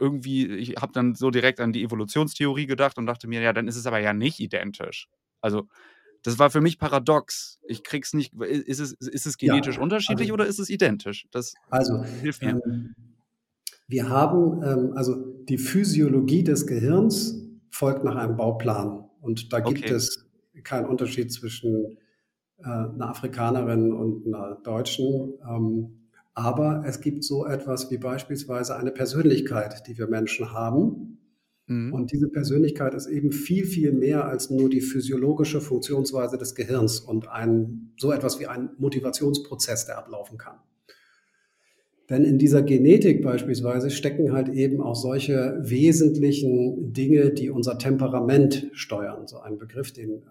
[0.00, 3.68] irgendwie, ich habe dann so direkt an die Evolutionstheorie gedacht und dachte mir, ja, dann
[3.68, 5.08] ist es aber ja nicht identisch.
[5.40, 5.68] Also,
[6.22, 7.58] das war für mich paradox.
[7.66, 8.34] Ich krieg's nicht.
[8.34, 11.26] Ist es, ist es genetisch ja, unterschiedlich also, oder ist es identisch?
[11.30, 12.60] Das also, hilft mir.
[12.64, 12.94] Ähm,
[13.88, 15.16] wir haben, ähm, also
[15.48, 19.04] die Physiologie des Gehirns folgt nach einem Bauplan.
[19.20, 19.94] Und da gibt okay.
[19.94, 20.26] es
[20.62, 21.98] keinen Unterschied zwischen
[22.58, 25.34] äh, einer Afrikanerin und einer Deutschen.
[25.48, 25.99] Ähm,
[26.40, 31.18] aber es gibt so etwas wie beispielsweise eine Persönlichkeit, die wir Menschen haben.
[31.66, 31.92] Mhm.
[31.92, 36.98] Und diese Persönlichkeit ist eben viel, viel mehr als nur die physiologische Funktionsweise des Gehirns
[36.98, 40.56] und ein, so etwas wie ein Motivationsprozess, der ablaufen kann.
[42.08, 48.70] Denn in dieser Genetik beispielsweise stecken halt eben auch solche wesentlichen Dinge, die unser Temperament
[48.72, 49.26] steuern.
[49.26, 50.22] So ein Begriff, den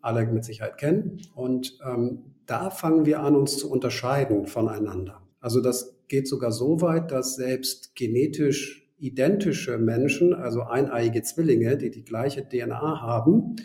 [0.00, 1.20] alle mit Sicherheit kennen.
[1.34, 5.20] Und ähm, da fangen wir an, uns zu unterscheiden voneinander.
[5.40, 11.90] Also das geht sogar so weit, dass selbst genetisch identische Menschen, also eineiige Zwillinge, die
[11.90, 13.56] die gleiche DNA haben,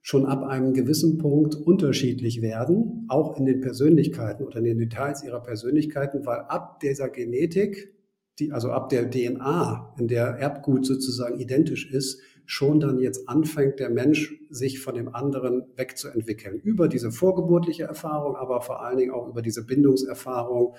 [0.00, 5.22] schon ab einem gewissen Punkt unterschiedlich werden, auch in den Persönlichkeiten oder in den Details
[5.22, 7.94] ihrer Persönlichkeiten, weil ab dieser Genetik,
[8.38, 13.78] die, also ab der DNA, in der Erbgut sozusagen identisch ist, schon dann jetzt anfängt,
[13.78, 16.58] der Mensch sich von dem anderen wegzuentwickeln.
[16.58, 20.74] Über diese vorgeburtliche Erfahrung, aber vor allen Dingen auch über diese Bindungserfahrung,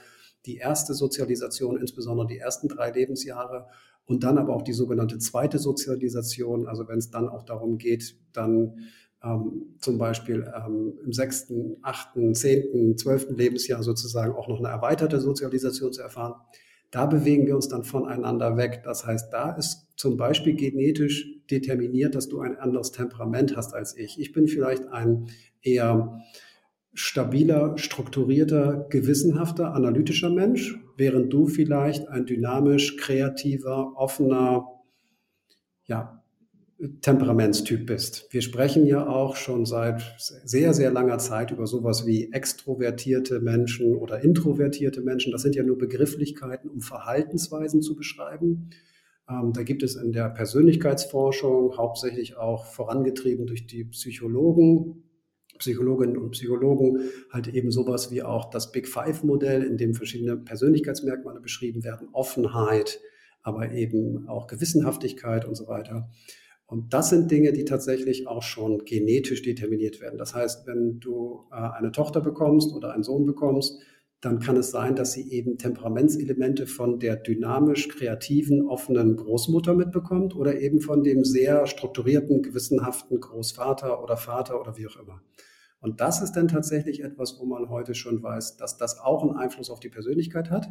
[0.48, 3.68] die erste Sozialisation, insbesondere die ersten drei Lebensjahre
[4.06, 8.16] und dann aber auch die sogenannte zweite Sozialisation, also wenn es dann auch darum geht,
[8.34, 8.80] dann
[9.24, 15.20] ähm, zum Beispiel ähm, im sechsten, achten, zehnten, zwölften Lebensjahr sozusagen auch noch eine erweiterte
[15.20, 16.34] Sozialisation zu erfahren.
[16.92, 18.82] Da bewegen wir uns dann voneinander weg.
[18.84, 23.96] Das heißt, da ist zum Beispiel genetisch determiniert, dass du ein anderes Temperament hast als
[23.96, 24.20] ich.
[24.20, 25.28] Ich bin vielleicht ein
[25.62, 26.22] eher
[26.94, 34.68] stabiler, strukturierter, gewissenhafter, analytischer Mensch, während du vielleicht ein dynamisch, kreativer, offener,
[35.86, 36.19] ja,
[37.02, 38.28] Temperamentstyp bist.
[38.32, 43.96] Wir sprechen ja auch schon seit sehr, sehr langer Zeit über sowas wie extrovertierte Menschen
[43.96, 45.34] oder introvertierte Menschen.
[45.34, 48.70] Das sind ja nur Begrifflichkeiten, um Verhaltensweisen zu beschreiben.
[49.30, 55.04] Ähm, da gibt es in der Persönlichkeitsforschung hauptsächlich auch vorangetrieben durch die Psychologen,
[55.58, 60.38] Psychologinnen und Psychologen halt eben sowas wie auch das Big Five Modell, in dem verschiedene
[60.38, 63.02] Persönlichkeitsmerkmale beschrieben werden, Offenheit,
[63.44, 66.10] aber eben auch Gewissenhaftigkeit und so weiter.
[66.70, 70.20] Und das sind Dinge, die tatsächlich auch schon genetisch determiniert werden.
[70.20, 73.80] Das heißt, wenn du äh, eine Tochter bekommst oder einen Sohn bekommst,
[74.22, 80.36] dann kann es sein, dass sie eben Temperamentselemente von der dynamisch kreativen, offenen Großmutter mitbekommt
[80.36, 85.24] oder eben von dem sehr strukturierten, gewissenhaften Großvater oder Vater oder wie auch immer.
[85.80, 89.36] Und das ist dann tatsächlich etwas, wo man heute schon weiß, dass das auch einen
[89.36, 90.70] Einfluss auf die Persönlichkeit hat,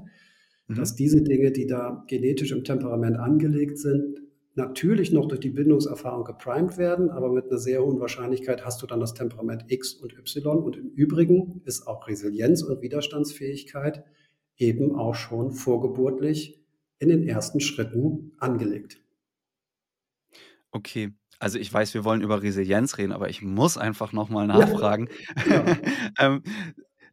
[0.68, 0.76] mhm.
[0.76, 4.27] dass diese Dinge, die da genetisch im Temperament angelegt sind,
[4.58, 8.86] natürlich noch durch die Bindungserfahrung geprimed werden, aber mit einer sehr hohen Wahrscheinlichkeit hast du
[8.86, 10.58] dann das Temperament X und Y.
[10.58, 14.04] Und im Übrigen ist auch Resilienz und Widerstandsfähigkeit
[14.56, 16.60] eben auch schon vorgeburtlich
[16.98, 19.00] in den ersten Schritten angelegt.
[20.72, 25.08] Okay, also ich weiß, wir wollen über Resilienz reden, aber ich muss einfach nochmal nachfragen.
[25.48, 25.64] Ja.
[25.64, 25.76] Ja.
[26.18, 26.42] ähm,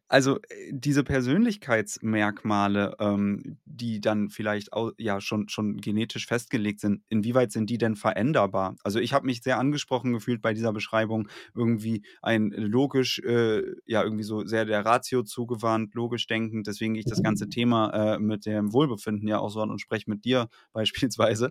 [0.08, 7.02] also, äh, diese Persönlichkeitsmerkmale, ähm, die dann vielleicht au ja, schon schon genetisch festgelegt sind,
[7.08, 8.76] inwieweit sind die denn veränderbar?
[8.84, 14.02] Also, ich habe mich sehr angesprochen gefühlt bei dieser Beschreibung, irgendwie ein logisch äh, ja,
[14.02, 18.18] irgendwie so sehr der Ratio zugewandt, logisch denkend, deswegen gehe ich das ganze Thema, äh,
[18.18, 21.50] mit dem Wohlbefinden ja auch so an und spreche mit dir beispielsweise,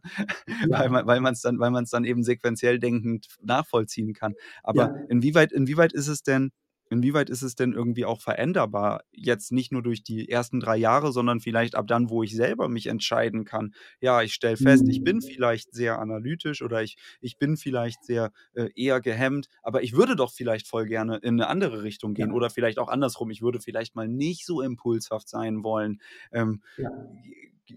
[0.72, 4.36] weil man weil man's dann weil man's dann eben sequenziell denkend nachvollziehen kann.
[4.64, 5.06] Aber Ja.
[5.08, 6.52] inwieweit inwieweit ist es denn
[6.90, 9.04] Inwieweit ist es denn irgendwie auch veränderbar?
[9.12, 12.70] Jetzt nicht nur durch die ersten drei Jahre, sondern vielleicht ab dann, wo ich selber
[12.70, 13.74] mich entscheiden kann.
[14.00, 15.22] Ja, ich stelle fest, ich bin mhm.
[15.22, 20.16] vielleicht sehr analytisch oder ich, ich bin vielleicht sehr äh, eher gehemmt, aber ich würde
[20.16, 22.36] doch vielleicht voll gerne in eine andere Richtung gehen ja.
[22.36, 23.32] oder vielleicht auch andersrum.
[23.32, 26.02] Ich würde vielleicht mal nicht so impulshaft sein wollen.
[26.32, 26.90] Ähm, ja.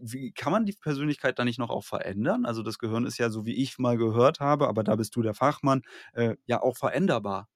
[0.01, 2.45] Wie kann man die Persönlichkeit da nicht noch auch verändern?
[2.45, 5.23] Also das Gehirn ist ja, so wie ich mal gehört habe, aber da bist du
[5.23, 7.49] der Fachmann, äh, ja auch veränderbar.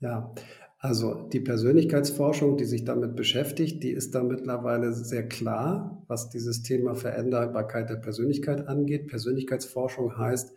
[0.00, 0.34] Ja,
[0.82, 6.62] also die Persönlichkeitsforschung, die sich damit beschäftigt, die ist da mittlerweile sehr klar, was dieses
[6.62, 9.06] Thema Veränderbarkeit der Persönlichkeit angeht.
[9.06, 10.56] Persönlichkeitsforschung heißt,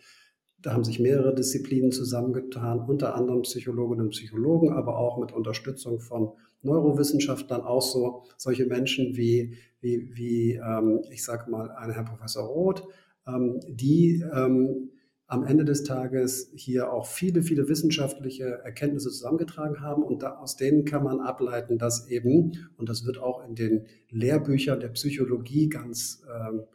[0.61, 5.99] da haben sich mehrere Disziplinen zusammengetan, unter anderem Psychologinnen und Psychologen, aber auch mit Unterstützung
[5.99, 6.31] von
[6.61, 12.47] Neurowissenschaftlern, auch so solche Menschen wie, wie, wie ähm, ich sage mal, ein Herr Professor
[12.47, 12.87] Roth,
[13.27, 14.89] ähm, die ähm,
[15.33, 20.03] am Ende des Tages hier auch viele, viele wissenschaftliche Erkenntnisse zusammengetragen haben.
[20.03, 23.87] Und da, aus denen kann man ableiten, dass eben, und das wird auch in den
[24.11, 26.65] Lehrbüchern der Psychologie ganz ähm,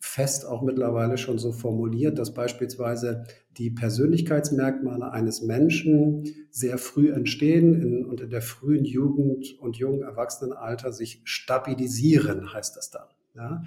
[0.00, 3.22] fest auch mittlerweile schon so formuliert, dass beispielsweise
[3.56, 10.02] die Persönlichkeitsmerkmale eines Menschen sehr früh entstehen in, und in der frühen Jugend und jungen
[10.02, 13.06] Erwachsenenalter sich stabilisieren, heißt das dann.
[13.36, 13.62] Ja?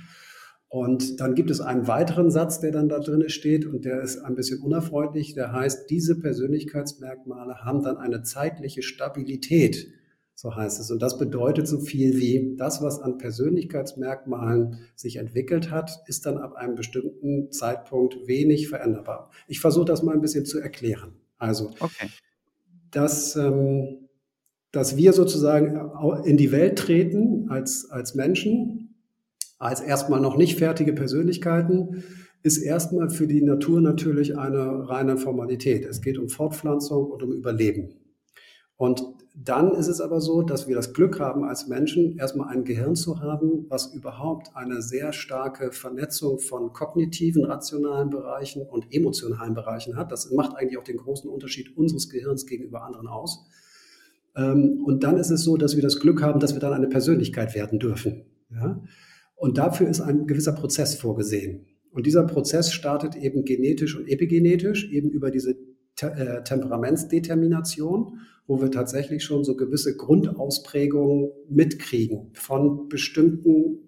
[0.74, 4.18] Und dann gibt es einen weiteren Satz, der dann da drin steht und der ist
[4.18, 5.36] ein bisschen unerfreulich.
[5.36, 9.94] Der heißt, diese Persönlichkeitsmerkmale haben dann eine zeitliche Stabilität,
[10.34, 10.90] so heißt es.
[10.90, 16.40] Und das bedeutet so viel wie, das, was an Persönlichkeitsmerkmalen sich entwickelt hat, ist dann
[16.40, 19.30] ab einem bestimmten Zeitpunkt wenig veränderbar.
[19.48, 21.14] Ich versuche das mal ein bisschen zu erklären.
[21.38, 22.08] Also, okay.
[22.90, 24.10] dass, ähm,
[24.72, 25.92] dass wir sozusagen
[26.26, 28.84] in die Welt treten als, als Menschen,
[29.64, 32.04] als erstmal noch nicht fertige Persönlichkeiten,
[32.44, 35.86] ist erstmal für die Natur natürlich eine reine Formalität.
[35.86, 37.96] Es geht um Fortpflanzung und um Überleben.
[38.76, 39.02] Und
[39.36, 42.96] dann ist es aber so, dass wir das Glück haben, als Menschen erstmal ein Gehirn
[42.96, 49.96] zu haben, was überhaupt eine sehr starke Vernetzung von kognitiven, rationalen Bereichen und emotionalen Bereichen
[49.96, 50.12] hat.
[50.12, 53.46] Das macht eigentlich auch den großen Unterschied unseres Gehirns gegenüber anderen aus.
[54.36, 56.88] Ähm, und dann ist es so, dass wir das Glück haben, dass wir dann eine
[56.88, 58.26] Persönlichkeit werden dürfen.
[58.52, 58.82] Ja?
[59.44, 61.66] Und dafür ist ein gewisser Prozess vorgesehen.
[61.92, 65.58] Und dieser Prozess startet eben genetisch und epigenetisch, eben über diese
[65.98, 73.80] Te äh, Temperamentsdetermination, wo wir tatsächlich schon so gewisse Grundausprägungen mitkriegen von bestimmten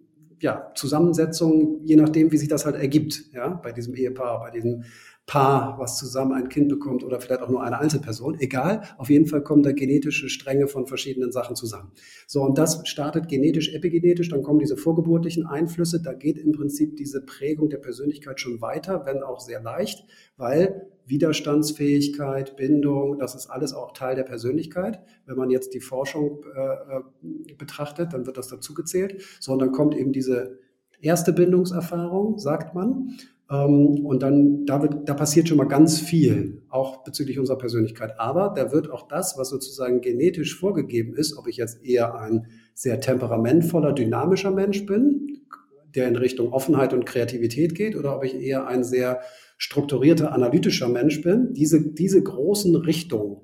[0.41, 4.83] ja, Zusammensetzungen, je nachdem, wie sich das halt ergibt, ja, bei diesem Ehepaar, bei diesem
[5.27, 8.39] Paar, was zusammen ein Kind bekommt oder vielleicht auch nur eine Einzelperson.
[8.39, 11.91] Egal, auf jeden Fall kommen da genetische Stränge von verschiedenen Sachen zusammen.
[12.27, 15.99] So, und das startet genetisch, epigenetisch, dann kommen diese vorgeburtlichen Einflüsse.
[15.99, 20.05] Da geht im Prinzip diese Prägung der Persönlichkeit schon weiter, wenn auch sehr leicht,
[20.37, 24.99] weil Widerstandsfähigkeit, Bindung, das ist alles auch Teil der Persönlichkeit.
[25.25, 29.23] Wenn man jetzt die Forschung äh, äh betrachtet, dann wird das dazu gezählt.
[29.39, 30.59] So, und dann kommt eben diese
[31.01, 33.17] erste Bindungserfahrung, sagt man.
[33.49, 38.19] Ähm, und dann, da, wird, da passiert schon mal ganz viel, auch bezüglich unserer Persönlichkeit.
[38.19, 42.47] Aber da wird auch das, was sozusagen genetisch vorgegeben ist, ob ich jetzt eher ein
[42.73, 45.41] sehr temperamentvoller, dynamischer Mensch bin,
[45.95, 49.21] der in Richtung Offenheit und Kreativität geht, oder ob ich eher ein sehr
[49.57, 53.37] strukturierter, analytischer Mensch bin, diese, diese großen Richtungen,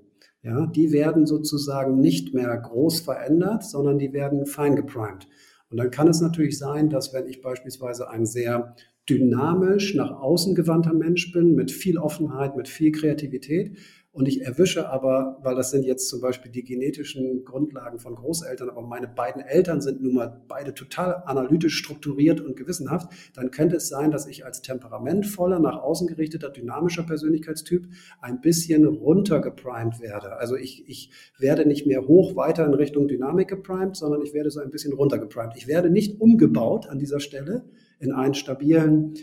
[0.43, 5.27] ja, die werden sozusagen nicht mehr groß verändert, sondern die werden fein geprimed.
[5.69, 8.75] Und dann kann es natürlich sein, dass wenn ich beispielsweise ein sehr
[9.09, 13.77] dynamisch, nach außen gewandter Mensch bin, mit viel Offenheit, mit viel Kreativität.
[14.13, 18.69] Und ich erwische aber, weil das sind jetzt zum Beispiel die genetischen Grundlagen von Großeltern,
[18.69, 23.77] aber meine beiden Eltern sind nun mal beide total analytisch strukturiert und gewissenhaft, dann könnte
[23.77, 27.87] es sein, dass ich als temperamentvoller, nach außen gerichteter, dynamischer Persönlichkeitstyp
[28.19, 30.35] ein bisschen runtergeprimed werde.
[30.35, 34.51] Also ich, ich werde nicht mehr hoch weiter in Richtung Dynamik geprimed, sondern ich werde
[34.51, 35.53] so ein bisschen runtergeprimed.
[35.55, 37.63] Ich werde nicht umgebaut an dieser Stelle,
[38.01, 39.13] in einen stabilen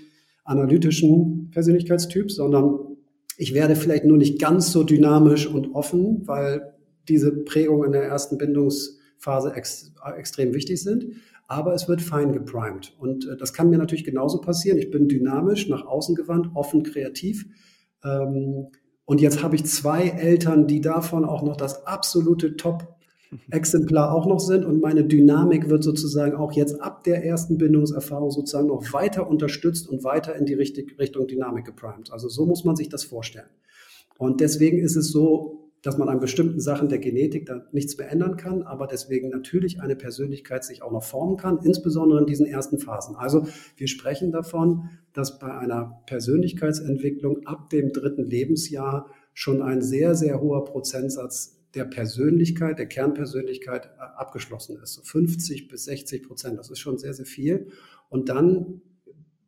[0.44, 2.78] analytischen Persönlichkeitstyp, sondern
[3.36, 6.74] ich werde vielleicht nur nicht ganz so dynamisch und offen, weil
[7.08, 11.06] diese Prägungen in der ersten Bindungsphase ex extrem wichtig sind.
[11.46, 12.94] Aber es wird fein geprimed.
[12.98, 14.76] Und äh, das kann mir natürlich genauso passieren.
[14.76, 17.46] Ich bin dynamisch, nach außen gewandt, offen, kreativ.
[18.04, 18.66] Ähm,
[19.06, 22.97] und jetzt habe ich zwei Eltern, die davon auch noch das absolute Top
[23.50, 28.30] Exemplar auch noch sind und meine Dynamik wird sozusagen auch jetzt ab der ersten Bindungserfahrung
[28.30, 32.10] sozusagen noch weiter unterstützt und weiter in die Richtung Dynamik geprimed.
[32.10, 33.48] Also so muss man sich das vorstellen.
[34.16, 38.10] Und deswegen ist es so, dass man an bestimmten Sachen der Genetik da nichts mehr
[38.10, 42.46] ändern kann, aber deswegen natürlich eine Persönlichkeit sich auch noch formen kann, insbesondere in diesen
[42.46, 43.14] ersten Phasen.
[43.14, 50.16] Also wir sprechen davon, dass bei einer Persönlichkeitsentwicklung ab dem dritten Lebensjahr schon ein sehr,
[50.16, 54.94] sehr hoher Prozentsatz der Persönlichkeit, der Kernpersönlichkeit äh, abgeschlossen ist.
[54.94, 57.68] So 50 bis 60 Prozent, das ist schon sehr, sehr viel.
[58.08, 58.80] Und dann,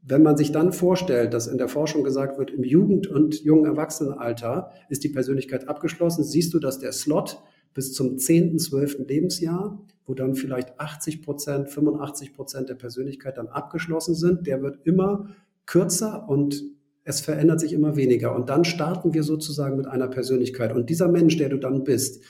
[0.02, 3.66] wenn man sich dann vorstellt, dass in der Forschung gesagt wird, im Jugend- und jungen
[3.66, 7.42] Erwachsenenalter ist die Persönlichkeit abgeschlossen, siehst du, dass der Slot
[7.74, 9.06] bis zum 10., 12.
[9.06, 14.84] Lebensjahr, wo dann vielleicht 80 Prozent, 85 Prozent der Persönlichkeit dann abgeschlossen sind, der wird
[14.84, 15.28] immer
[15.66, 16.64] kürzer und
[17.04, 18.34] es verändert sich immer weniger.
[18.34, 20.72] Und dann starten wir sozusagen mit einer Persönlichkeit.
[20.74, 22.22] Und dieser Mensch, der du dann bist,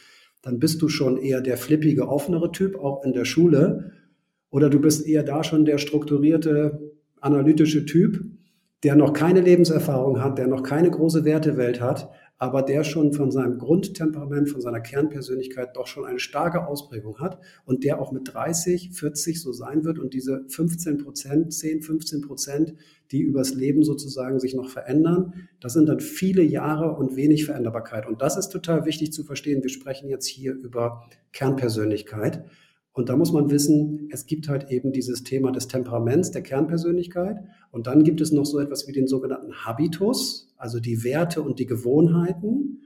[0.43, 3.93] dann bist du schon eher der flippige, offenere Typ, auch in der Schule.
[4.51, 8.25] Oder du bist eher da schon der strukturierte, analytische Typ,
[8.83, 12.11] der noch keine Lebenserfahrung hat, der noch keine große Wertewelt hat,
[12.41, 17.38] aber der schon von seinem Grundtemperament, von seiner Kernpersönlichkeit doch schon eine starke Ausprägung hat
[17.66, 22.22] und der auch mit 30, 40 so sein wird und diese 15 Prozent, 10, 15
[22.22, 22.74] Prozent,
[23.11, 28.09] die übers Leben sozusagen sich noch verändern, das sind dann viele Jahre und wenig Veränderbarkeit.
[28.09, 29.62] Und das ist total wichtig zu verstehen.
[29.62, 32.47] Wir sprechen jetzt hier über Kernpersönlichkeit.
[32.95, 37.36] Und da muss man wissen, es gibt halt eben dieses Thema des Temperaments, der Kernpersönlichkeit.
[37.70, 41.59] Und dann gibt es noch so etwas wie den sogenannten Habitus, also die Werte und
[41.59, 42.83] die Gewohnheiten.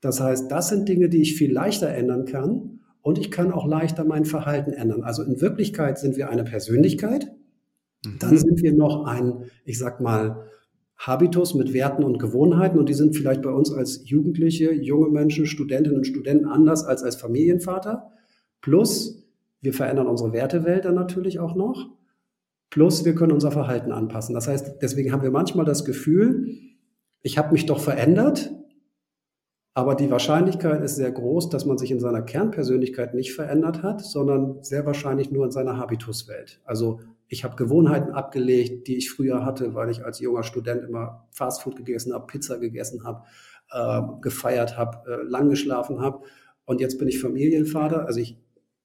[0.00, 2.80] Das heißt, das sind Dinge, die ich viel leichter ändern kann.
[3.00, 5.02] Und ich kann auch leichter mein Verhalten ändern.
[5.02, 7.30] Also in Wirklichkeit sind wir eine Persönlichkeit,
[8.04, 8.18] Mhm.
[8.18, 10.46] Dann sind wir noch ein, ich sag mal,
[10.96, 15.46] Habitus mit Werten und Gewohnheiten und die sind vielleicht bei uns als Jugendliche, junge Menschen,
[15.46, 18.10] Studentinnen und Studenten anders als als Familienvater.
[18.60, 19.26] Plus,
[19.60, 21.90] wir verändern unsere Wertewelt dann natürlich auch noch.
[22.70, 24.34] Plus, wir können unser Verhalten anpassen.
[24.34, 26.48] Das heißt, deswegen haben wir manchmal das Gefühl,
[27.24, 28.52] ich habe mich doch verändert,
[29.72, 34.02] aber die Wahrscheinlichkeit ist sehr groß, dass man sich in seiner Kernpersönlichkeit nicht verändert hat,
[34.02, 36.60] sondern sehr wahrscheinlich nur in seiner Habituswelt.
[36.64, 41.26] Also ich habe Gewohnheiten abgelegt, die ich früher hatte, weil ich als junger Student immer
[41.30, 43.24] Fastfood gegessen habe, Pizza gegessen habe,
[43.72, 46.20] äh, gefeiert habe, äh, lang geschlafen habe.
[46.66, 48.06] Und jetzt bin ich Familienvater.
[48.06, 48.38] Also ich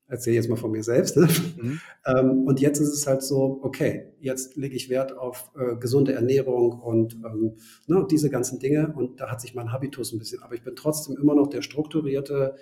[0.10, 1.16] erzähle jetzt mal von mir selbst.
[1.16, 1.28] Ne?
[1.62, 1.80] Mhm.
[2.06, 6.14] Ähm, und jetzt ist es halt so, okay, jetzt lege ich Wert auf äh, gesunde
[6.14, 7.58] Ernährung und ähm,
[7.88, 8.94] ne, diese ganzen Dinge.
[8.96, 11.62] Und da hat sich mein Habitus ein bisschen, aber ich bin trotzdem immer noch der
[11.62, 12.56] strukturierte,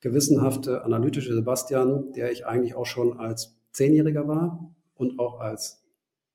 [0.00, 5.84] gewissenhafte, analytische Sebastian, der ich eigentlich auch schon als Zehnjähriger war und auch als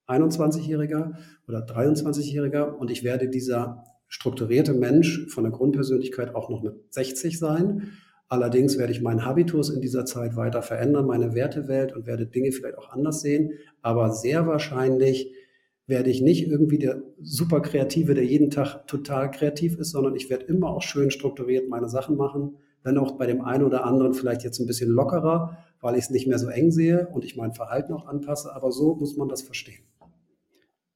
[0.07, 1.15] 21-Jähriger
[1.47, 2.63] oder 23-Jähriger.
[2.63, 7.91] Und ich werde dieser strukturierte Mensch von der Grundpersönlichkeit auch noch mit 60 sein.
[8.30, 12.51] Allerdings werde ich meinen Habitus in dieser Zeit weiter verändern, meine Wertewelt und werde Dinge
[12.51, 13.53] vielleicht auch anders sehen.
[13.82, 15.34] Aber sehr wahrscheinlich
[15.86, 20.30] werde ich nicht irgendwie der super Kreative, der jeden Tag total kreativ ist, sondern ich
[20.30, 24.13] werde immer auch schön strukturiert meine Sachen machen, wenn auch bei dem einen oder anderen
[24.13, 27.38] vielleicht jetzt ein bisschen lockerer, weil ich es nicht mehr so eng sehe und ich
[27.38, 28.53] mein Verhalten auch anpasse.
[28.53, 29.87] Aber so muss man das verstehen.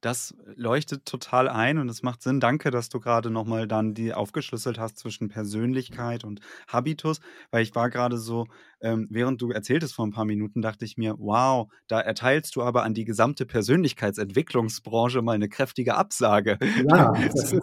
[0.02, 2.39] Das leuchtet total ein und es macht Sinn.
[2.39, 7.20] Danke, dass du gerade nochmal dann die aufgeschlüsselt hast zwischen Persönlichkeit und Habitus,
[7.52, 8.47] weil ich war gerade so,
[8.82, 12.64] ähm, während du erzähltest vor ein paar Minuten, dachte ich mir, wow, da erteilst du
[12.64, 16.58] aber an die gesamte Persönlichkeitsentwicklungsbranche mal eine kräftige Absage.
[16.89, 17.56] Ja, ist,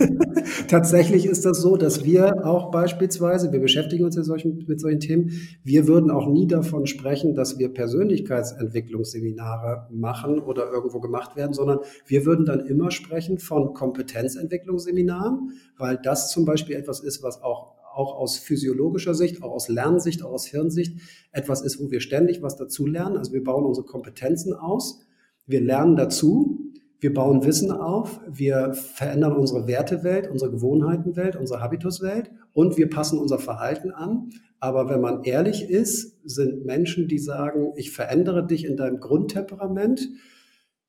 [0.68, 5.00] tatsächlich ist das so, dass wir auch beispielsweise, wir beschäftigen uns ja solchen, mit solchen
[5.00, 5.32] Themen,
[5.64, 11.80] wir würden auch nie davon sprechen, dass wir Persönlichkeitsentwicklungsseminare machen oder irgendwo gemacht werden sondern
[12.06, 17.76] wir würden dann immer sprechen von Kompetenzentwicklungsseminaren, weil das zum Beispiel etwas ist, was auch
[17.96, 21.00] auch aus physiologischer Sicht, auch aus Lernsicht, auch aus Hirnsicht
[21.32, 23.16] etwas ist, wo wir ständig was dazu lernen.
[23.16, 25.00] Also wir bauen unsere Kompetenzen aus,
[25.46, 32.30] wir lernen dazu, wir bauen Wissen auf, wir verändern unsere Wertewelt, unsere Gewohnheitenwelt, unsere Habituswelt
[32.52, 34.30] und wir passen unser Verhalten an.
[34.60, 40.08] Aber wenn man ehrlich ist, sind Menschen, die sagen, ich verändere dich in deinem Grundtemperament,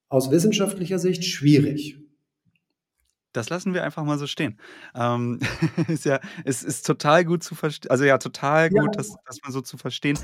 [0.09, 1.97] aus wissenschaftlicher Sicht schwierig.
[3.33, 4.59] Das lassen wir einfach mal so stehen.
[4.95, 5.39] Ähm,
[5.87, 8.97] ist ja, es ist total gut zu verstehen, also ja, total gut, ja.
[8.97, 10.17] Das, das mal so zu verstehen.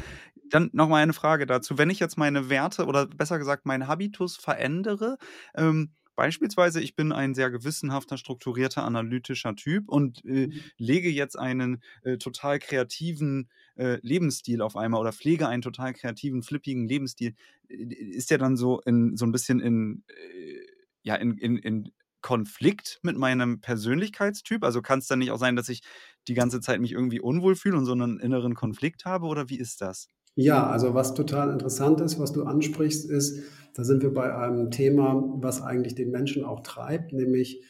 [0.49, 1.77] Dann nochmal eine Frage dazu.
[1.77, 5.17] Wenn ich jetzt meine Werte oder besser gesagt meinen Habitus verändere,
[5.55, 10.61] ähm, Beispielsweise, ich bin ein sehr gewissenhafter, strukturierter, analytischer Typ und äh, mhm.
[10.77, 16.43] lege jetzt einen äh, total kreativen äh, Lebensstil auf einmal oder pflege einen total kreativen,
[16.43, 17.33] flippigen Lebensstil.
[17.67, 20.59] Ist der dann so in so ein bisschen in, äh,
[21.01, 21.91] ja, in, in, in
[22.21, 24.63] Konflikt mit meinem Persönlichkeitstyp?
[24.63, 25.81] Also kann es dann nicht auch sein, dass ich
[26.27, 29.57] die ganze Zeit mich irgendwie unwohl fühle und so einen inneren Konflikt habe oder wie
[29.57, 30.09] ist das?
[30.35, 33.43] Ja, also was total interessant ist, was du ansprichst, ist,
[33.75, 37.61] da sind wir bei einem Thema, was eigentlich den Menschen auch treibt, nämlich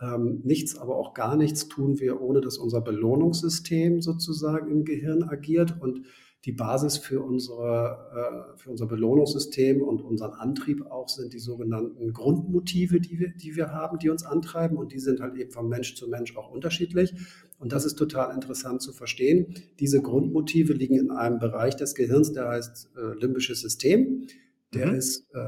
[0.00, 5.22] ähm, nichts, aber auch gar nichts tun wir, ohne dass unser Belohnungssystem sozusagen im Gehirn
[5.22, 6.06] agiert und
[6.46, 12.12] die Basis für, unsere, äh, für unser Belohnungssystem und unseren Antrieb auch sind die sogenannten
[12.12, 14.76] Grundmotive, die wir, die wir haben, die uns antreiben.
[14.76, 17.14] Und die sind halt eben von Mensch zu Mensch auch unterschiedlich.
[17.58, 19.54] Und das ist total interessant zu verstehen.
[19.80, 24.26] Diese Grundmotive liegen in einem Bereich des Gehirns, der heißt äh, limbisches System.
[24.74, 24.94] Der mhm.
[24.94, 25.38] ist äh,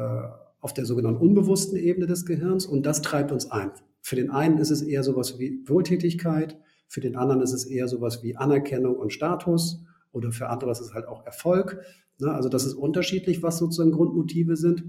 [0.61, 3.71] auf der sogenannten unbewussten Ebene des Gehirns und das treibt uns ein.
[4.01, 7.87] Für den einen ist es eher sowas wie Wohltätigkeit, für den anderen ist es eher
[7.89, 11.83] sowas wie Anerkennung und Status oder für andere ist es halt auch Erfolg.
[12.19, 12.33] Ne?
[12.33, 14.85] Also das ist unterschiedlich, was sozusagen Grundmotive sind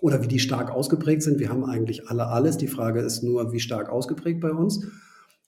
[0.00, 1.38] oder wie die stark ausgeprägt sind.
[1.38, 2.56] Wir haben eigentlich alle alles.
[2.56, 4.86] Die Frage ist nur, wie stark ausgeprägt bei uns.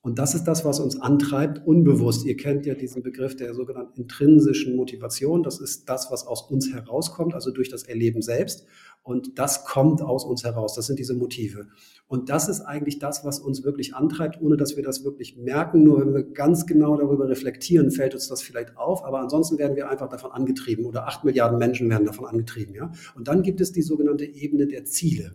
[0.08, 2.24] Und das ist das, was uns antreibt, unbewusst.
[2.24, 5.42] Ihr kennt ja diesen Begriff der sogenannten intrinsischen Motivation.
[5.42, 8.64] Das ist das, was aus uns herauskommt, also durch das Erleben selbst.
[9.02, 10.74] Und das kommt aus uns heraus.
[10.74, 11.66] Das sind diese Motive.
[12.06, 15.82] Und das ist eigentlich das, was uns wirklich antreibt, ohne dass wir das wirklich merken.
[15.82, 19.04] Nur wenn wir ganz genau darüber reflektieren, fällt uns das vielleicht auf.
[19.04, 22.74] Aber ansonsten werden wir einfach davon angetrieben oder acht Milliarden Menschen werden davon angetrieben.
[22.74, 22.92] Ja?
[23.14, 25.34] Und dann gibt es die sogenannte Ebene der Ziele.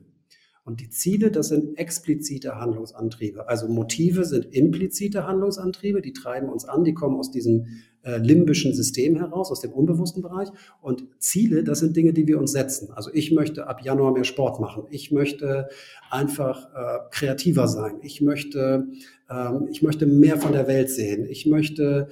[0.66, 3.50] Und die Ziele, das sind explizite Handlungsantriebe.
[3.50, 7.68] Also Motive sind implizite Handlungsantriebe, die treiben uns an, die kommen aus diesem
[8.04, 10.48] äh, limbischen System heraus, aus dem unbewussten Bereich.
[10.82, 12.92] Und Ziele, das sind Dinge, die wir uns setzen.
[12.94, 14.86] Also ich möchte ab Januar mehr Sport machen.
[14.90, 15.68] Ich möchte
[16.10, 18.00] einfach äh, kreativer sein.
[18.02, 18.88] Ich möchte,
[19.30, 21.26] ähm, ich möchte mehr von der Welt sehen.
[21.30, 22.08] Ich möchte,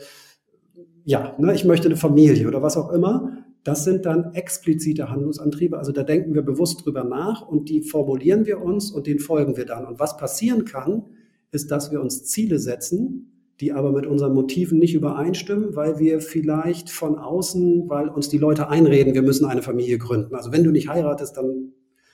[1.06, 3.41] ja, ne, ich möchte eine Familie oder was auch immer.
[3.64, 5.78] Das sind dann explizite Handlungsantriebe.
[5.78, 9.56] Also da denken wir bewusst drüber nach und die formulieren wir uns und den folgen
[9.56, 9.86] wir dann.
[9.86, 11.04] Und was passieren kann,
[11.52, 16.22] ist, dass wir uns Ziele setzen, die aber mit unseren Motiven nicht übereinstimmen, weil wir
[16.22, 20.34] vielleicht von außen, weil uns die Leute einreden, wir müssen eine Familie gründen.
[20.34, 21.74] Also wenn du nicht heiratest, dann,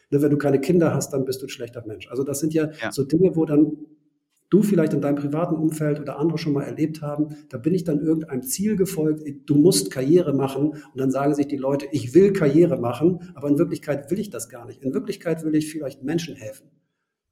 [0.10, 2.10] ne, wenn du keine Kinder hast, dann bist du ein schlechter Mensch.
[2.10, 2.92] Also das sind ja, ja.
[2.92, 3.78] so Dinge, wo dann
[4.50, 7.84] du vielleicht in deinem privaten Umfeld oder andere schon mal erlebt haben, da bin ich
[7.84, 12.14] dann irgendeinem Ziel gefolgt, du musst Karriere machen und dann sagen sich die Leute, ich
[12.14, 14.82] will Karriere machen, aber in Wirklichkeit will ich das gar nicht.
[14.82, 16.70] In Wirklichkeit will ich vielleicht Menschen helfen.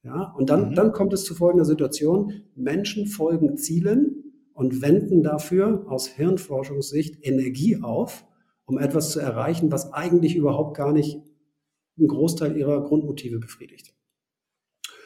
[0.03, 0.76] Ja, und dann, mhm.
[0.76, 2.32] dann kommt es zu folgender Situation.
[2.55, 8.26] Menschen folgen Zielen und wenden dafür aus Hirnforschungssicht Energie auf,
[8.66, 11.22] um etwas zu erreichen, was eigentlich überhaupt gar nicht
[11.97, 13.95] einen Großteil ihrer Grundmotive befriedigt.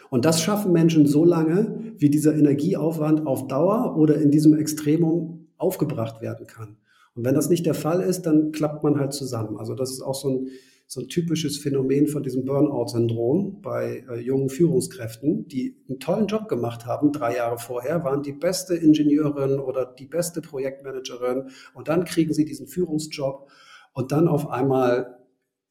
[0.09, 5.47] Und das schaffen Menschen so lange, wie dieser Energieaufwand auf Dauer oder in diesem Extremum
[5.57, 6.77] aufgebracht werden kann.
[7.15, 9.57] Und wenn das nicht der Fall ist, dann klappt man halt zusammen.
[9.57, 10.47] Also das ist auch so ein,
[10.87, 16.47] so ein typisches Phänomen von diesem Burnout-Syndrom bei äh, jungen Führungskräften, die einen tollen Job
[16.47, 22.05] gemacht haben, drei Jahre vorher, waren die beste Ingenieurin oder die beste Projektmanagerin und dann
[22.05, 23.49] kriegen sie diesen Führungsjob
[23.93, 25.18] und dann auf einmal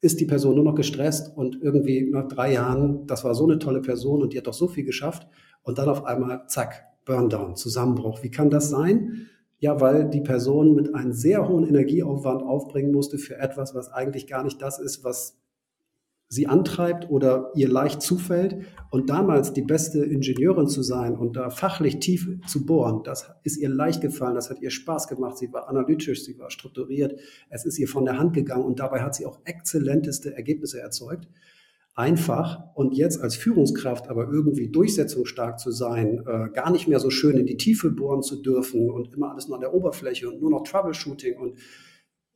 [0.01, 3.59] ist die Person nur noch gestresst und irgendwie nach drei Jahren, das war so eine
[3.59, 5.27] tolle Person und die hat doch so viel geschafft
[5.63, 8.23] und dann auf einmal, zack, Burndown, Zusammenbruch.
[8.23, 9.27] Wie kann das sein?
[9.57, 14.27] Ja, weil die Person mit einem sehr hohen Energieaufwand aufbringen musste für etwas, was eigentlich
[14.27, 15.37] gar nicht das ist, was
[16.29, 18.57] sie antreibt oder ihr leicht zufällt.
[18.91, 23.57] Und damals die beste Ingenieurin zu sein und da fachlich tief zu bohren, das ist
[23.57, 25.37] ihr leicht gefallen, das hat ihr Spaß gemacht.
[25.37, 27.19] Sie war analytisch, sie war strukturiert,
[27.49, 31.27] es ist ihr von der Hand gegangen und dabei hat sie auch exzellenteste Ergebnisse erzeugt.
[31.95, 37.09] Einfach und jetzt als Führungskraft aber irgendwie durchsetzungsstark zu sein, äh, gar nicht mehr so
[37.09, 40.39] schön in die Tiefe bohren zu dürfen und immer alles nur an der Oberfläche und
[40.39, 41.57] nur noch Troubleshooting und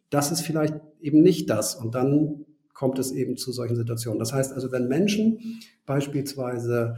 [0.10, 1.76] das ist vielleicht eben nicht das.
[1.76, 2.46] Und dann
[2.84, 4.20] kommt es eben zu solchen Situationen.
[4.20, 6.98] Das heißt also, wenn Menschen beispielsweise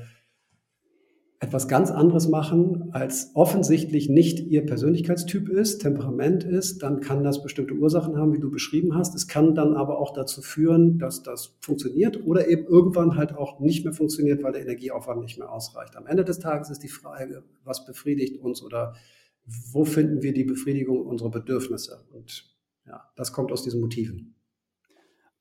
[1.40, 7.44] etwas ganz anderes machen, als offensichtlich nicht ihr Persönlichkeitstyp ist, Temperament ist, dann kann das
[7.44, 9.14] bestimmte Ursachen haben, wie du beschrieben hast.
[9.14, 13.60] Es kann dann aber auch dazu führen, dass das funktioniert oder eben irgendwann halt auch
[13.60, 15.96] nicht mehr funktioniert, weil der Energieaufwand nicht mehr ausreicht.
[15.96, 18.96] Am Ende des Tages ist die Frage, was befriedigt uns oder
[19.72, 22.08] wo finden wir die Befriedigung unserer Bedürfnisse?
[22.12, 22.56] Und
[22.88, 24.35] ja, das kommt aus diesen Motiven.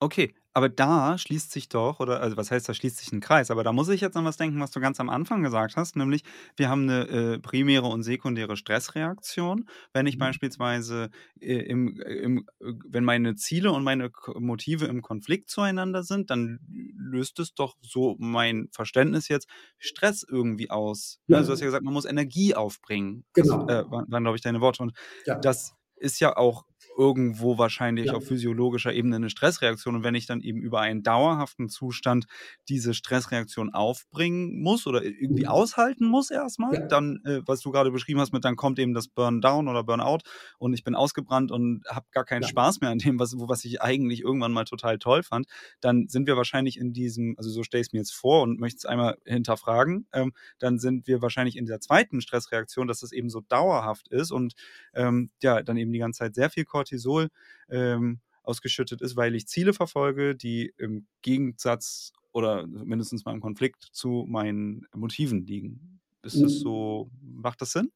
[0.04, 3.50] Okay, aber da schließt sich doch, oder also was heißt, da schließt sich ein Kreis,
[3.50, 5.96] aber da muss ich jetzt an was denken, was du ganz am Anfang gesagt hast,
[5.96, 6.24] nämlich
[6.56, 9.64] wir haben eine äh, primäre und sekundäre Stressreaktion.
[9.94, 10.18] Wenn ich Mhm.
[10.18, 11.08] beispielsweise
[11.40, 16.58] äh, im, im, äh, wenn meine Ziele und meine Motive im Konflikt zueinander sind, dann
[16.98, 19.48] löst es doch so mein Verständnis jetzt
[19.78, 21.18] Stress irgendwie aus.
[21.28, 21.38] Ja.
[21.38, 23.24] Also du hast ja gesagt, man muss Energie aufbringen.
[23.34, 23.64] Das Genau.
[23.68, 24.82] äh, waren, waren glaube ich, deine Worte.
[24.82, 24.92] Und
[25.26, 25.40] Ja.
[25.40, 26.64] das ist ja auch
[26.96, 28.14] irgendwo wahrscheinlich ja.
[28.14, 29.96] auf physiologischer Ebene eine Stressreaktion.
[29.96, 32.26] Und wenn ich dann eben über einen dauerhaften Zustand
[32.68, 35.48] diese Stressreaktion aufbringen muss oder irgendwie mhm.
[35.48, 36.86] aushalten muss erstmal, ja.
[36.86, 40.18] dann, äh, was du gerade beschrieben hast, mit dann kommt eben das Burn-Down oder Burnout
[40.58, 42.48] und ich bin ausgebrannt und habe gar keinen ja.
[42.48, 45.46] Spaß mehr an dem, was, was ich eigentlich irgendwann mal total toll fand,
[45.80, 48.60] dann sind wir wahrscheinlich in diesem, also so stelle ich es mir jetzt vor und
[48.60, 53.12] möchte es einmal hinterfragen, ähm, dann sind wir wahrscheinlich in der zweiten Stressreaktion, dass es
[53.12, 54.54] eben so dauerhaft ist und
[54.94, 57.28] ähm, ja, dann eben die ganze Zeit sehr viel Cortisol Cortisol
[57.70, 63.88] ähm, ausgeschüttet ist, weil ich Ziele verfolge, die im Gegensatz oder mindestens mal im Konflikt
[63.92, 66.00] zu meinen Motiven liegen.
[66.22, 67.90] Ist das so, macht das Sinn?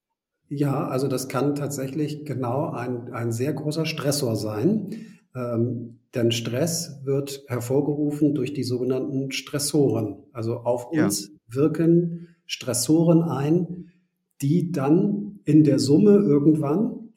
[0.49, 4.91] Ja, also das kann tatsächlich genau ein, ein sehr großer Stressor sein.
[5.35, 10.23] Ähm, denn Stress wird hervorgerufen durch die sogenannten Stressoren.
[10.33, 11.35] Also auf uns ja.
[11.49, 13.91] wirken Stressoren ein,
[14.41, 17.08] die dann in der Summe irgendwann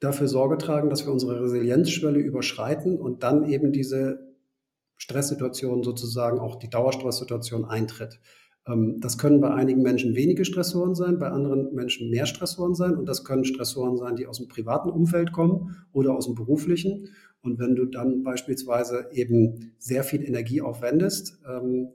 [0.00, 4.28] dafür Sorge tragen, dass wir unsere Resilienzschwelle überschreiten und dann eben diese
[4.96, 8.20] Stresssituation sozusagen auch die Dauerstresssituation eintritt.
[8.66, 12.96] Ähm, das können bei einigen Menschen wenige Stressoren sein, bei anderen Menschen mehr Stressoren sein
[12.96, 17.08] und das können Stressoren sein, die aus dem privaten Umfeld kommen oder aus dem beruflichen.
[17.40, 21.88] Und wenn du dann beispielsweise eben sehr viel Energie aufwendest, ähm,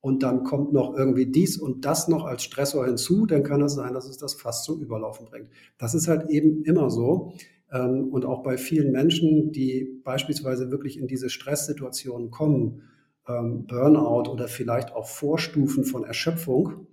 [0.00, 3.74] und dann kommt noch irgendwie dies und das noch als Stressor hinzu, dann kann es
[3.74, 5.50] sein, dass es das fast zum Überlaufen bringt.
[5.78, 7.32] Das ist halt eben immer so.
[7.70, 12.82] Ähm, und auch bei vielen Menschen, die beispielsweise wirklich in diese Stresssituationen kommen,
[13.28, 16.86] ähm, Burnout oder vielleicht auch Vorstufen von Erschöpfung,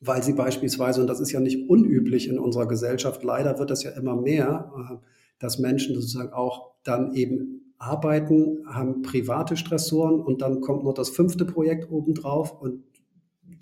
[0.00, 3.82] weil sie beispielsweise, und das ist ja nicht unüblich in unserer Gesellschaft, leider wird das
[3.82, 5.06] ja immer mehr, äh,
[5.38, 11.10] dass Menschen sozusagen auch dann eben arbeiten, haben private Stressoren und dann kommt noch das
[11.10, 12.84] fünfte Projekt obendrauf und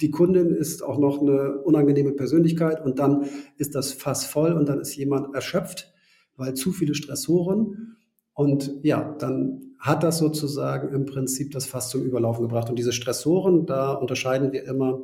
[0.01, 4.69] die Kundin ist auch noch eine unangenehme Persönlichkeit und dann ist das Fass voll und
[4.69, 5.93] dann ist jemand erschöpft,
[6.37, 7.97] weil zu viele Stressoren.
[8.35, 12.71] Und ja, dann hat das sozusagen im Prinzip das Fass zum Überlaufen gebracht.
[12.71, 15.01] Und diese Stressoren, da unterscheiden wir immer,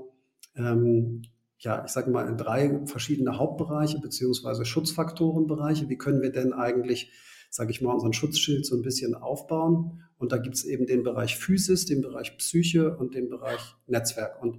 [0.56, 1.22] ähm,
[1.58, 5.88] ja, ich sage mal, in drei verschiedene Hauptbereiche beziehungsweise Schutzfaktorenbereiche.
[5.88, 7.12] Wie können wir denn eigentlich,
[7.50, 10.02] sage ich mal, unseren Schutzschild so ein bisschen aufbauen?
[10.18, 14.42] Und da gibt es eben den Bereich Physis, den Bereich Psyche und den Bereich Netzwerk.
[14.42, 14.58] Und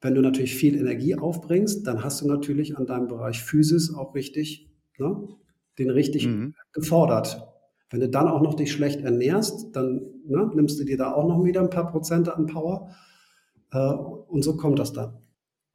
[0.00, 4.14] wenn du natürlich viel Energie aufbringst, dann hast du natürlich an deinem Bereich Physis auch
[4.14, 5.28] richtig, ne,
[5.78, 6.54] den richtig mhm.
[6.72, 7.48] gefordert.
[7.90, 11.26] Wenn du dann auch noch dich schlecht ernährst, dann ne, nimmst du dir da auch
[11.26, 12.90] noch wieder ein paar Prozente an Power.
[13.72, 15.23] Äh, und so kommt das dann.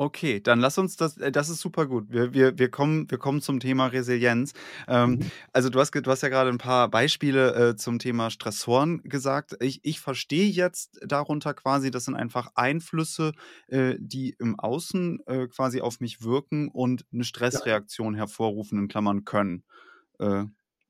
[0.01, 2.05] Okay, dann lass uns das, äh, das ist super gut.
[2.09, 4.53] Wir, wir, wir, kommen, wir kommen zum Thema Resilienz.
[4.87, 5.31] Ähm, mhm.
[5.51, 9.57] Also du hast, du hast ja gerade ein paar Beispiele äh, zum Thema Stressoren gesagt.
[9.59, 13.33] Ich, ich verstehe jetzt darunter quasi, das sind einfach Einflüsse,
[13.67, 19.25] äh, die im Außen äh, quasi auf mich wirken und eine Stressreaktion hervorrufen, in Klammern
[19.25, 19.65] können.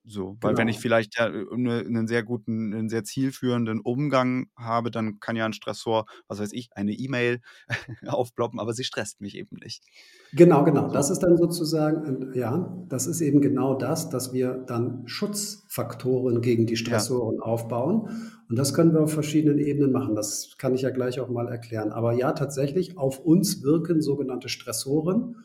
[0.06, 0.62] Äh, so, weil genau.
[0.62, 0.82] wenn ich genau.
[0.82, 5.54] vielleicht ja ne, einen sehr guten, einen sehr zielführenden Umgang habe, dann kann ja ein
[5.54, 7.42] Stressor, was weiß ich, eine E-Mail
[8.08, 9.84] aufploppen, aber sie stresst mich eben nicht.
[10.34, 10.90] Genau, genau.
[10.92, 16.66] Das ist dann sozusagen, ja, das ist eben genau das, dass wir dann Schutzfaktoren gegen
[16.66, 17.42] die Stressoren ja.
[17.44, 18.32] aufbauen.
[18.50, 20.16] Und das können wir auf verschiedenen Ebenen machen.
[20.16, 21.92] Das kann ich ja gleich auch mal erklären.
[21.92, 25.36] Aber ja, tatsächlich, auf uns wirken sogenannte Stressoren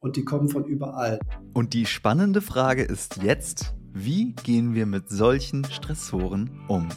[0.00, 1.18] und die kommen von überall.
[1.52, 3.74] Und die spannende Frage ist jetzt,
[4.04, 6.88] wie gehen wir mit solchen Stressoren um?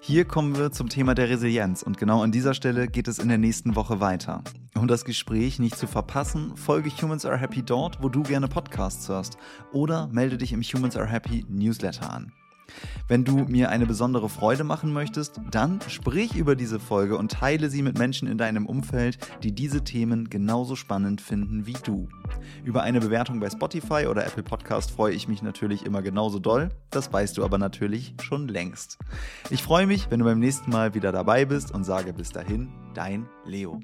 [0.00, 3.28] Hier kommen wir zum Thema der Resilienz und genau an dieser Stelle geht es in
[3.28, 4.42] der nächsten Woche weiter.
[4.74, 9.08] Um das Gespräch nicht zu verpassen, folge Humans Are Happy dort, wo du gerne Podcasts
[9.08, 9.38] hörst
[9.72, 12.32] oder melde dich im Humans Are Happy Newsletter an.
[13.08, 17.70] Wenn du mir eine besondere Freude machen möchtest, dann sprich über diese Folge und teile
[17.70, 22.08] sie mit Menschen in deinem Umfeld, die diese Themen genauso spannend finden wie du.
[22.64, 26.70] Über eine Bewertung bei Spotify oder Apple Podcast freue ich mich natürlich immer genauso doll.
[26.90, 28.98] Das weißt du aber natürlich schon längst.
[29.50, 32.68] Ich freue mich, wenn du beim nächsten Mal wieder dabei bist und sage bis dahin,
[32.94, 33.80] dein Leo.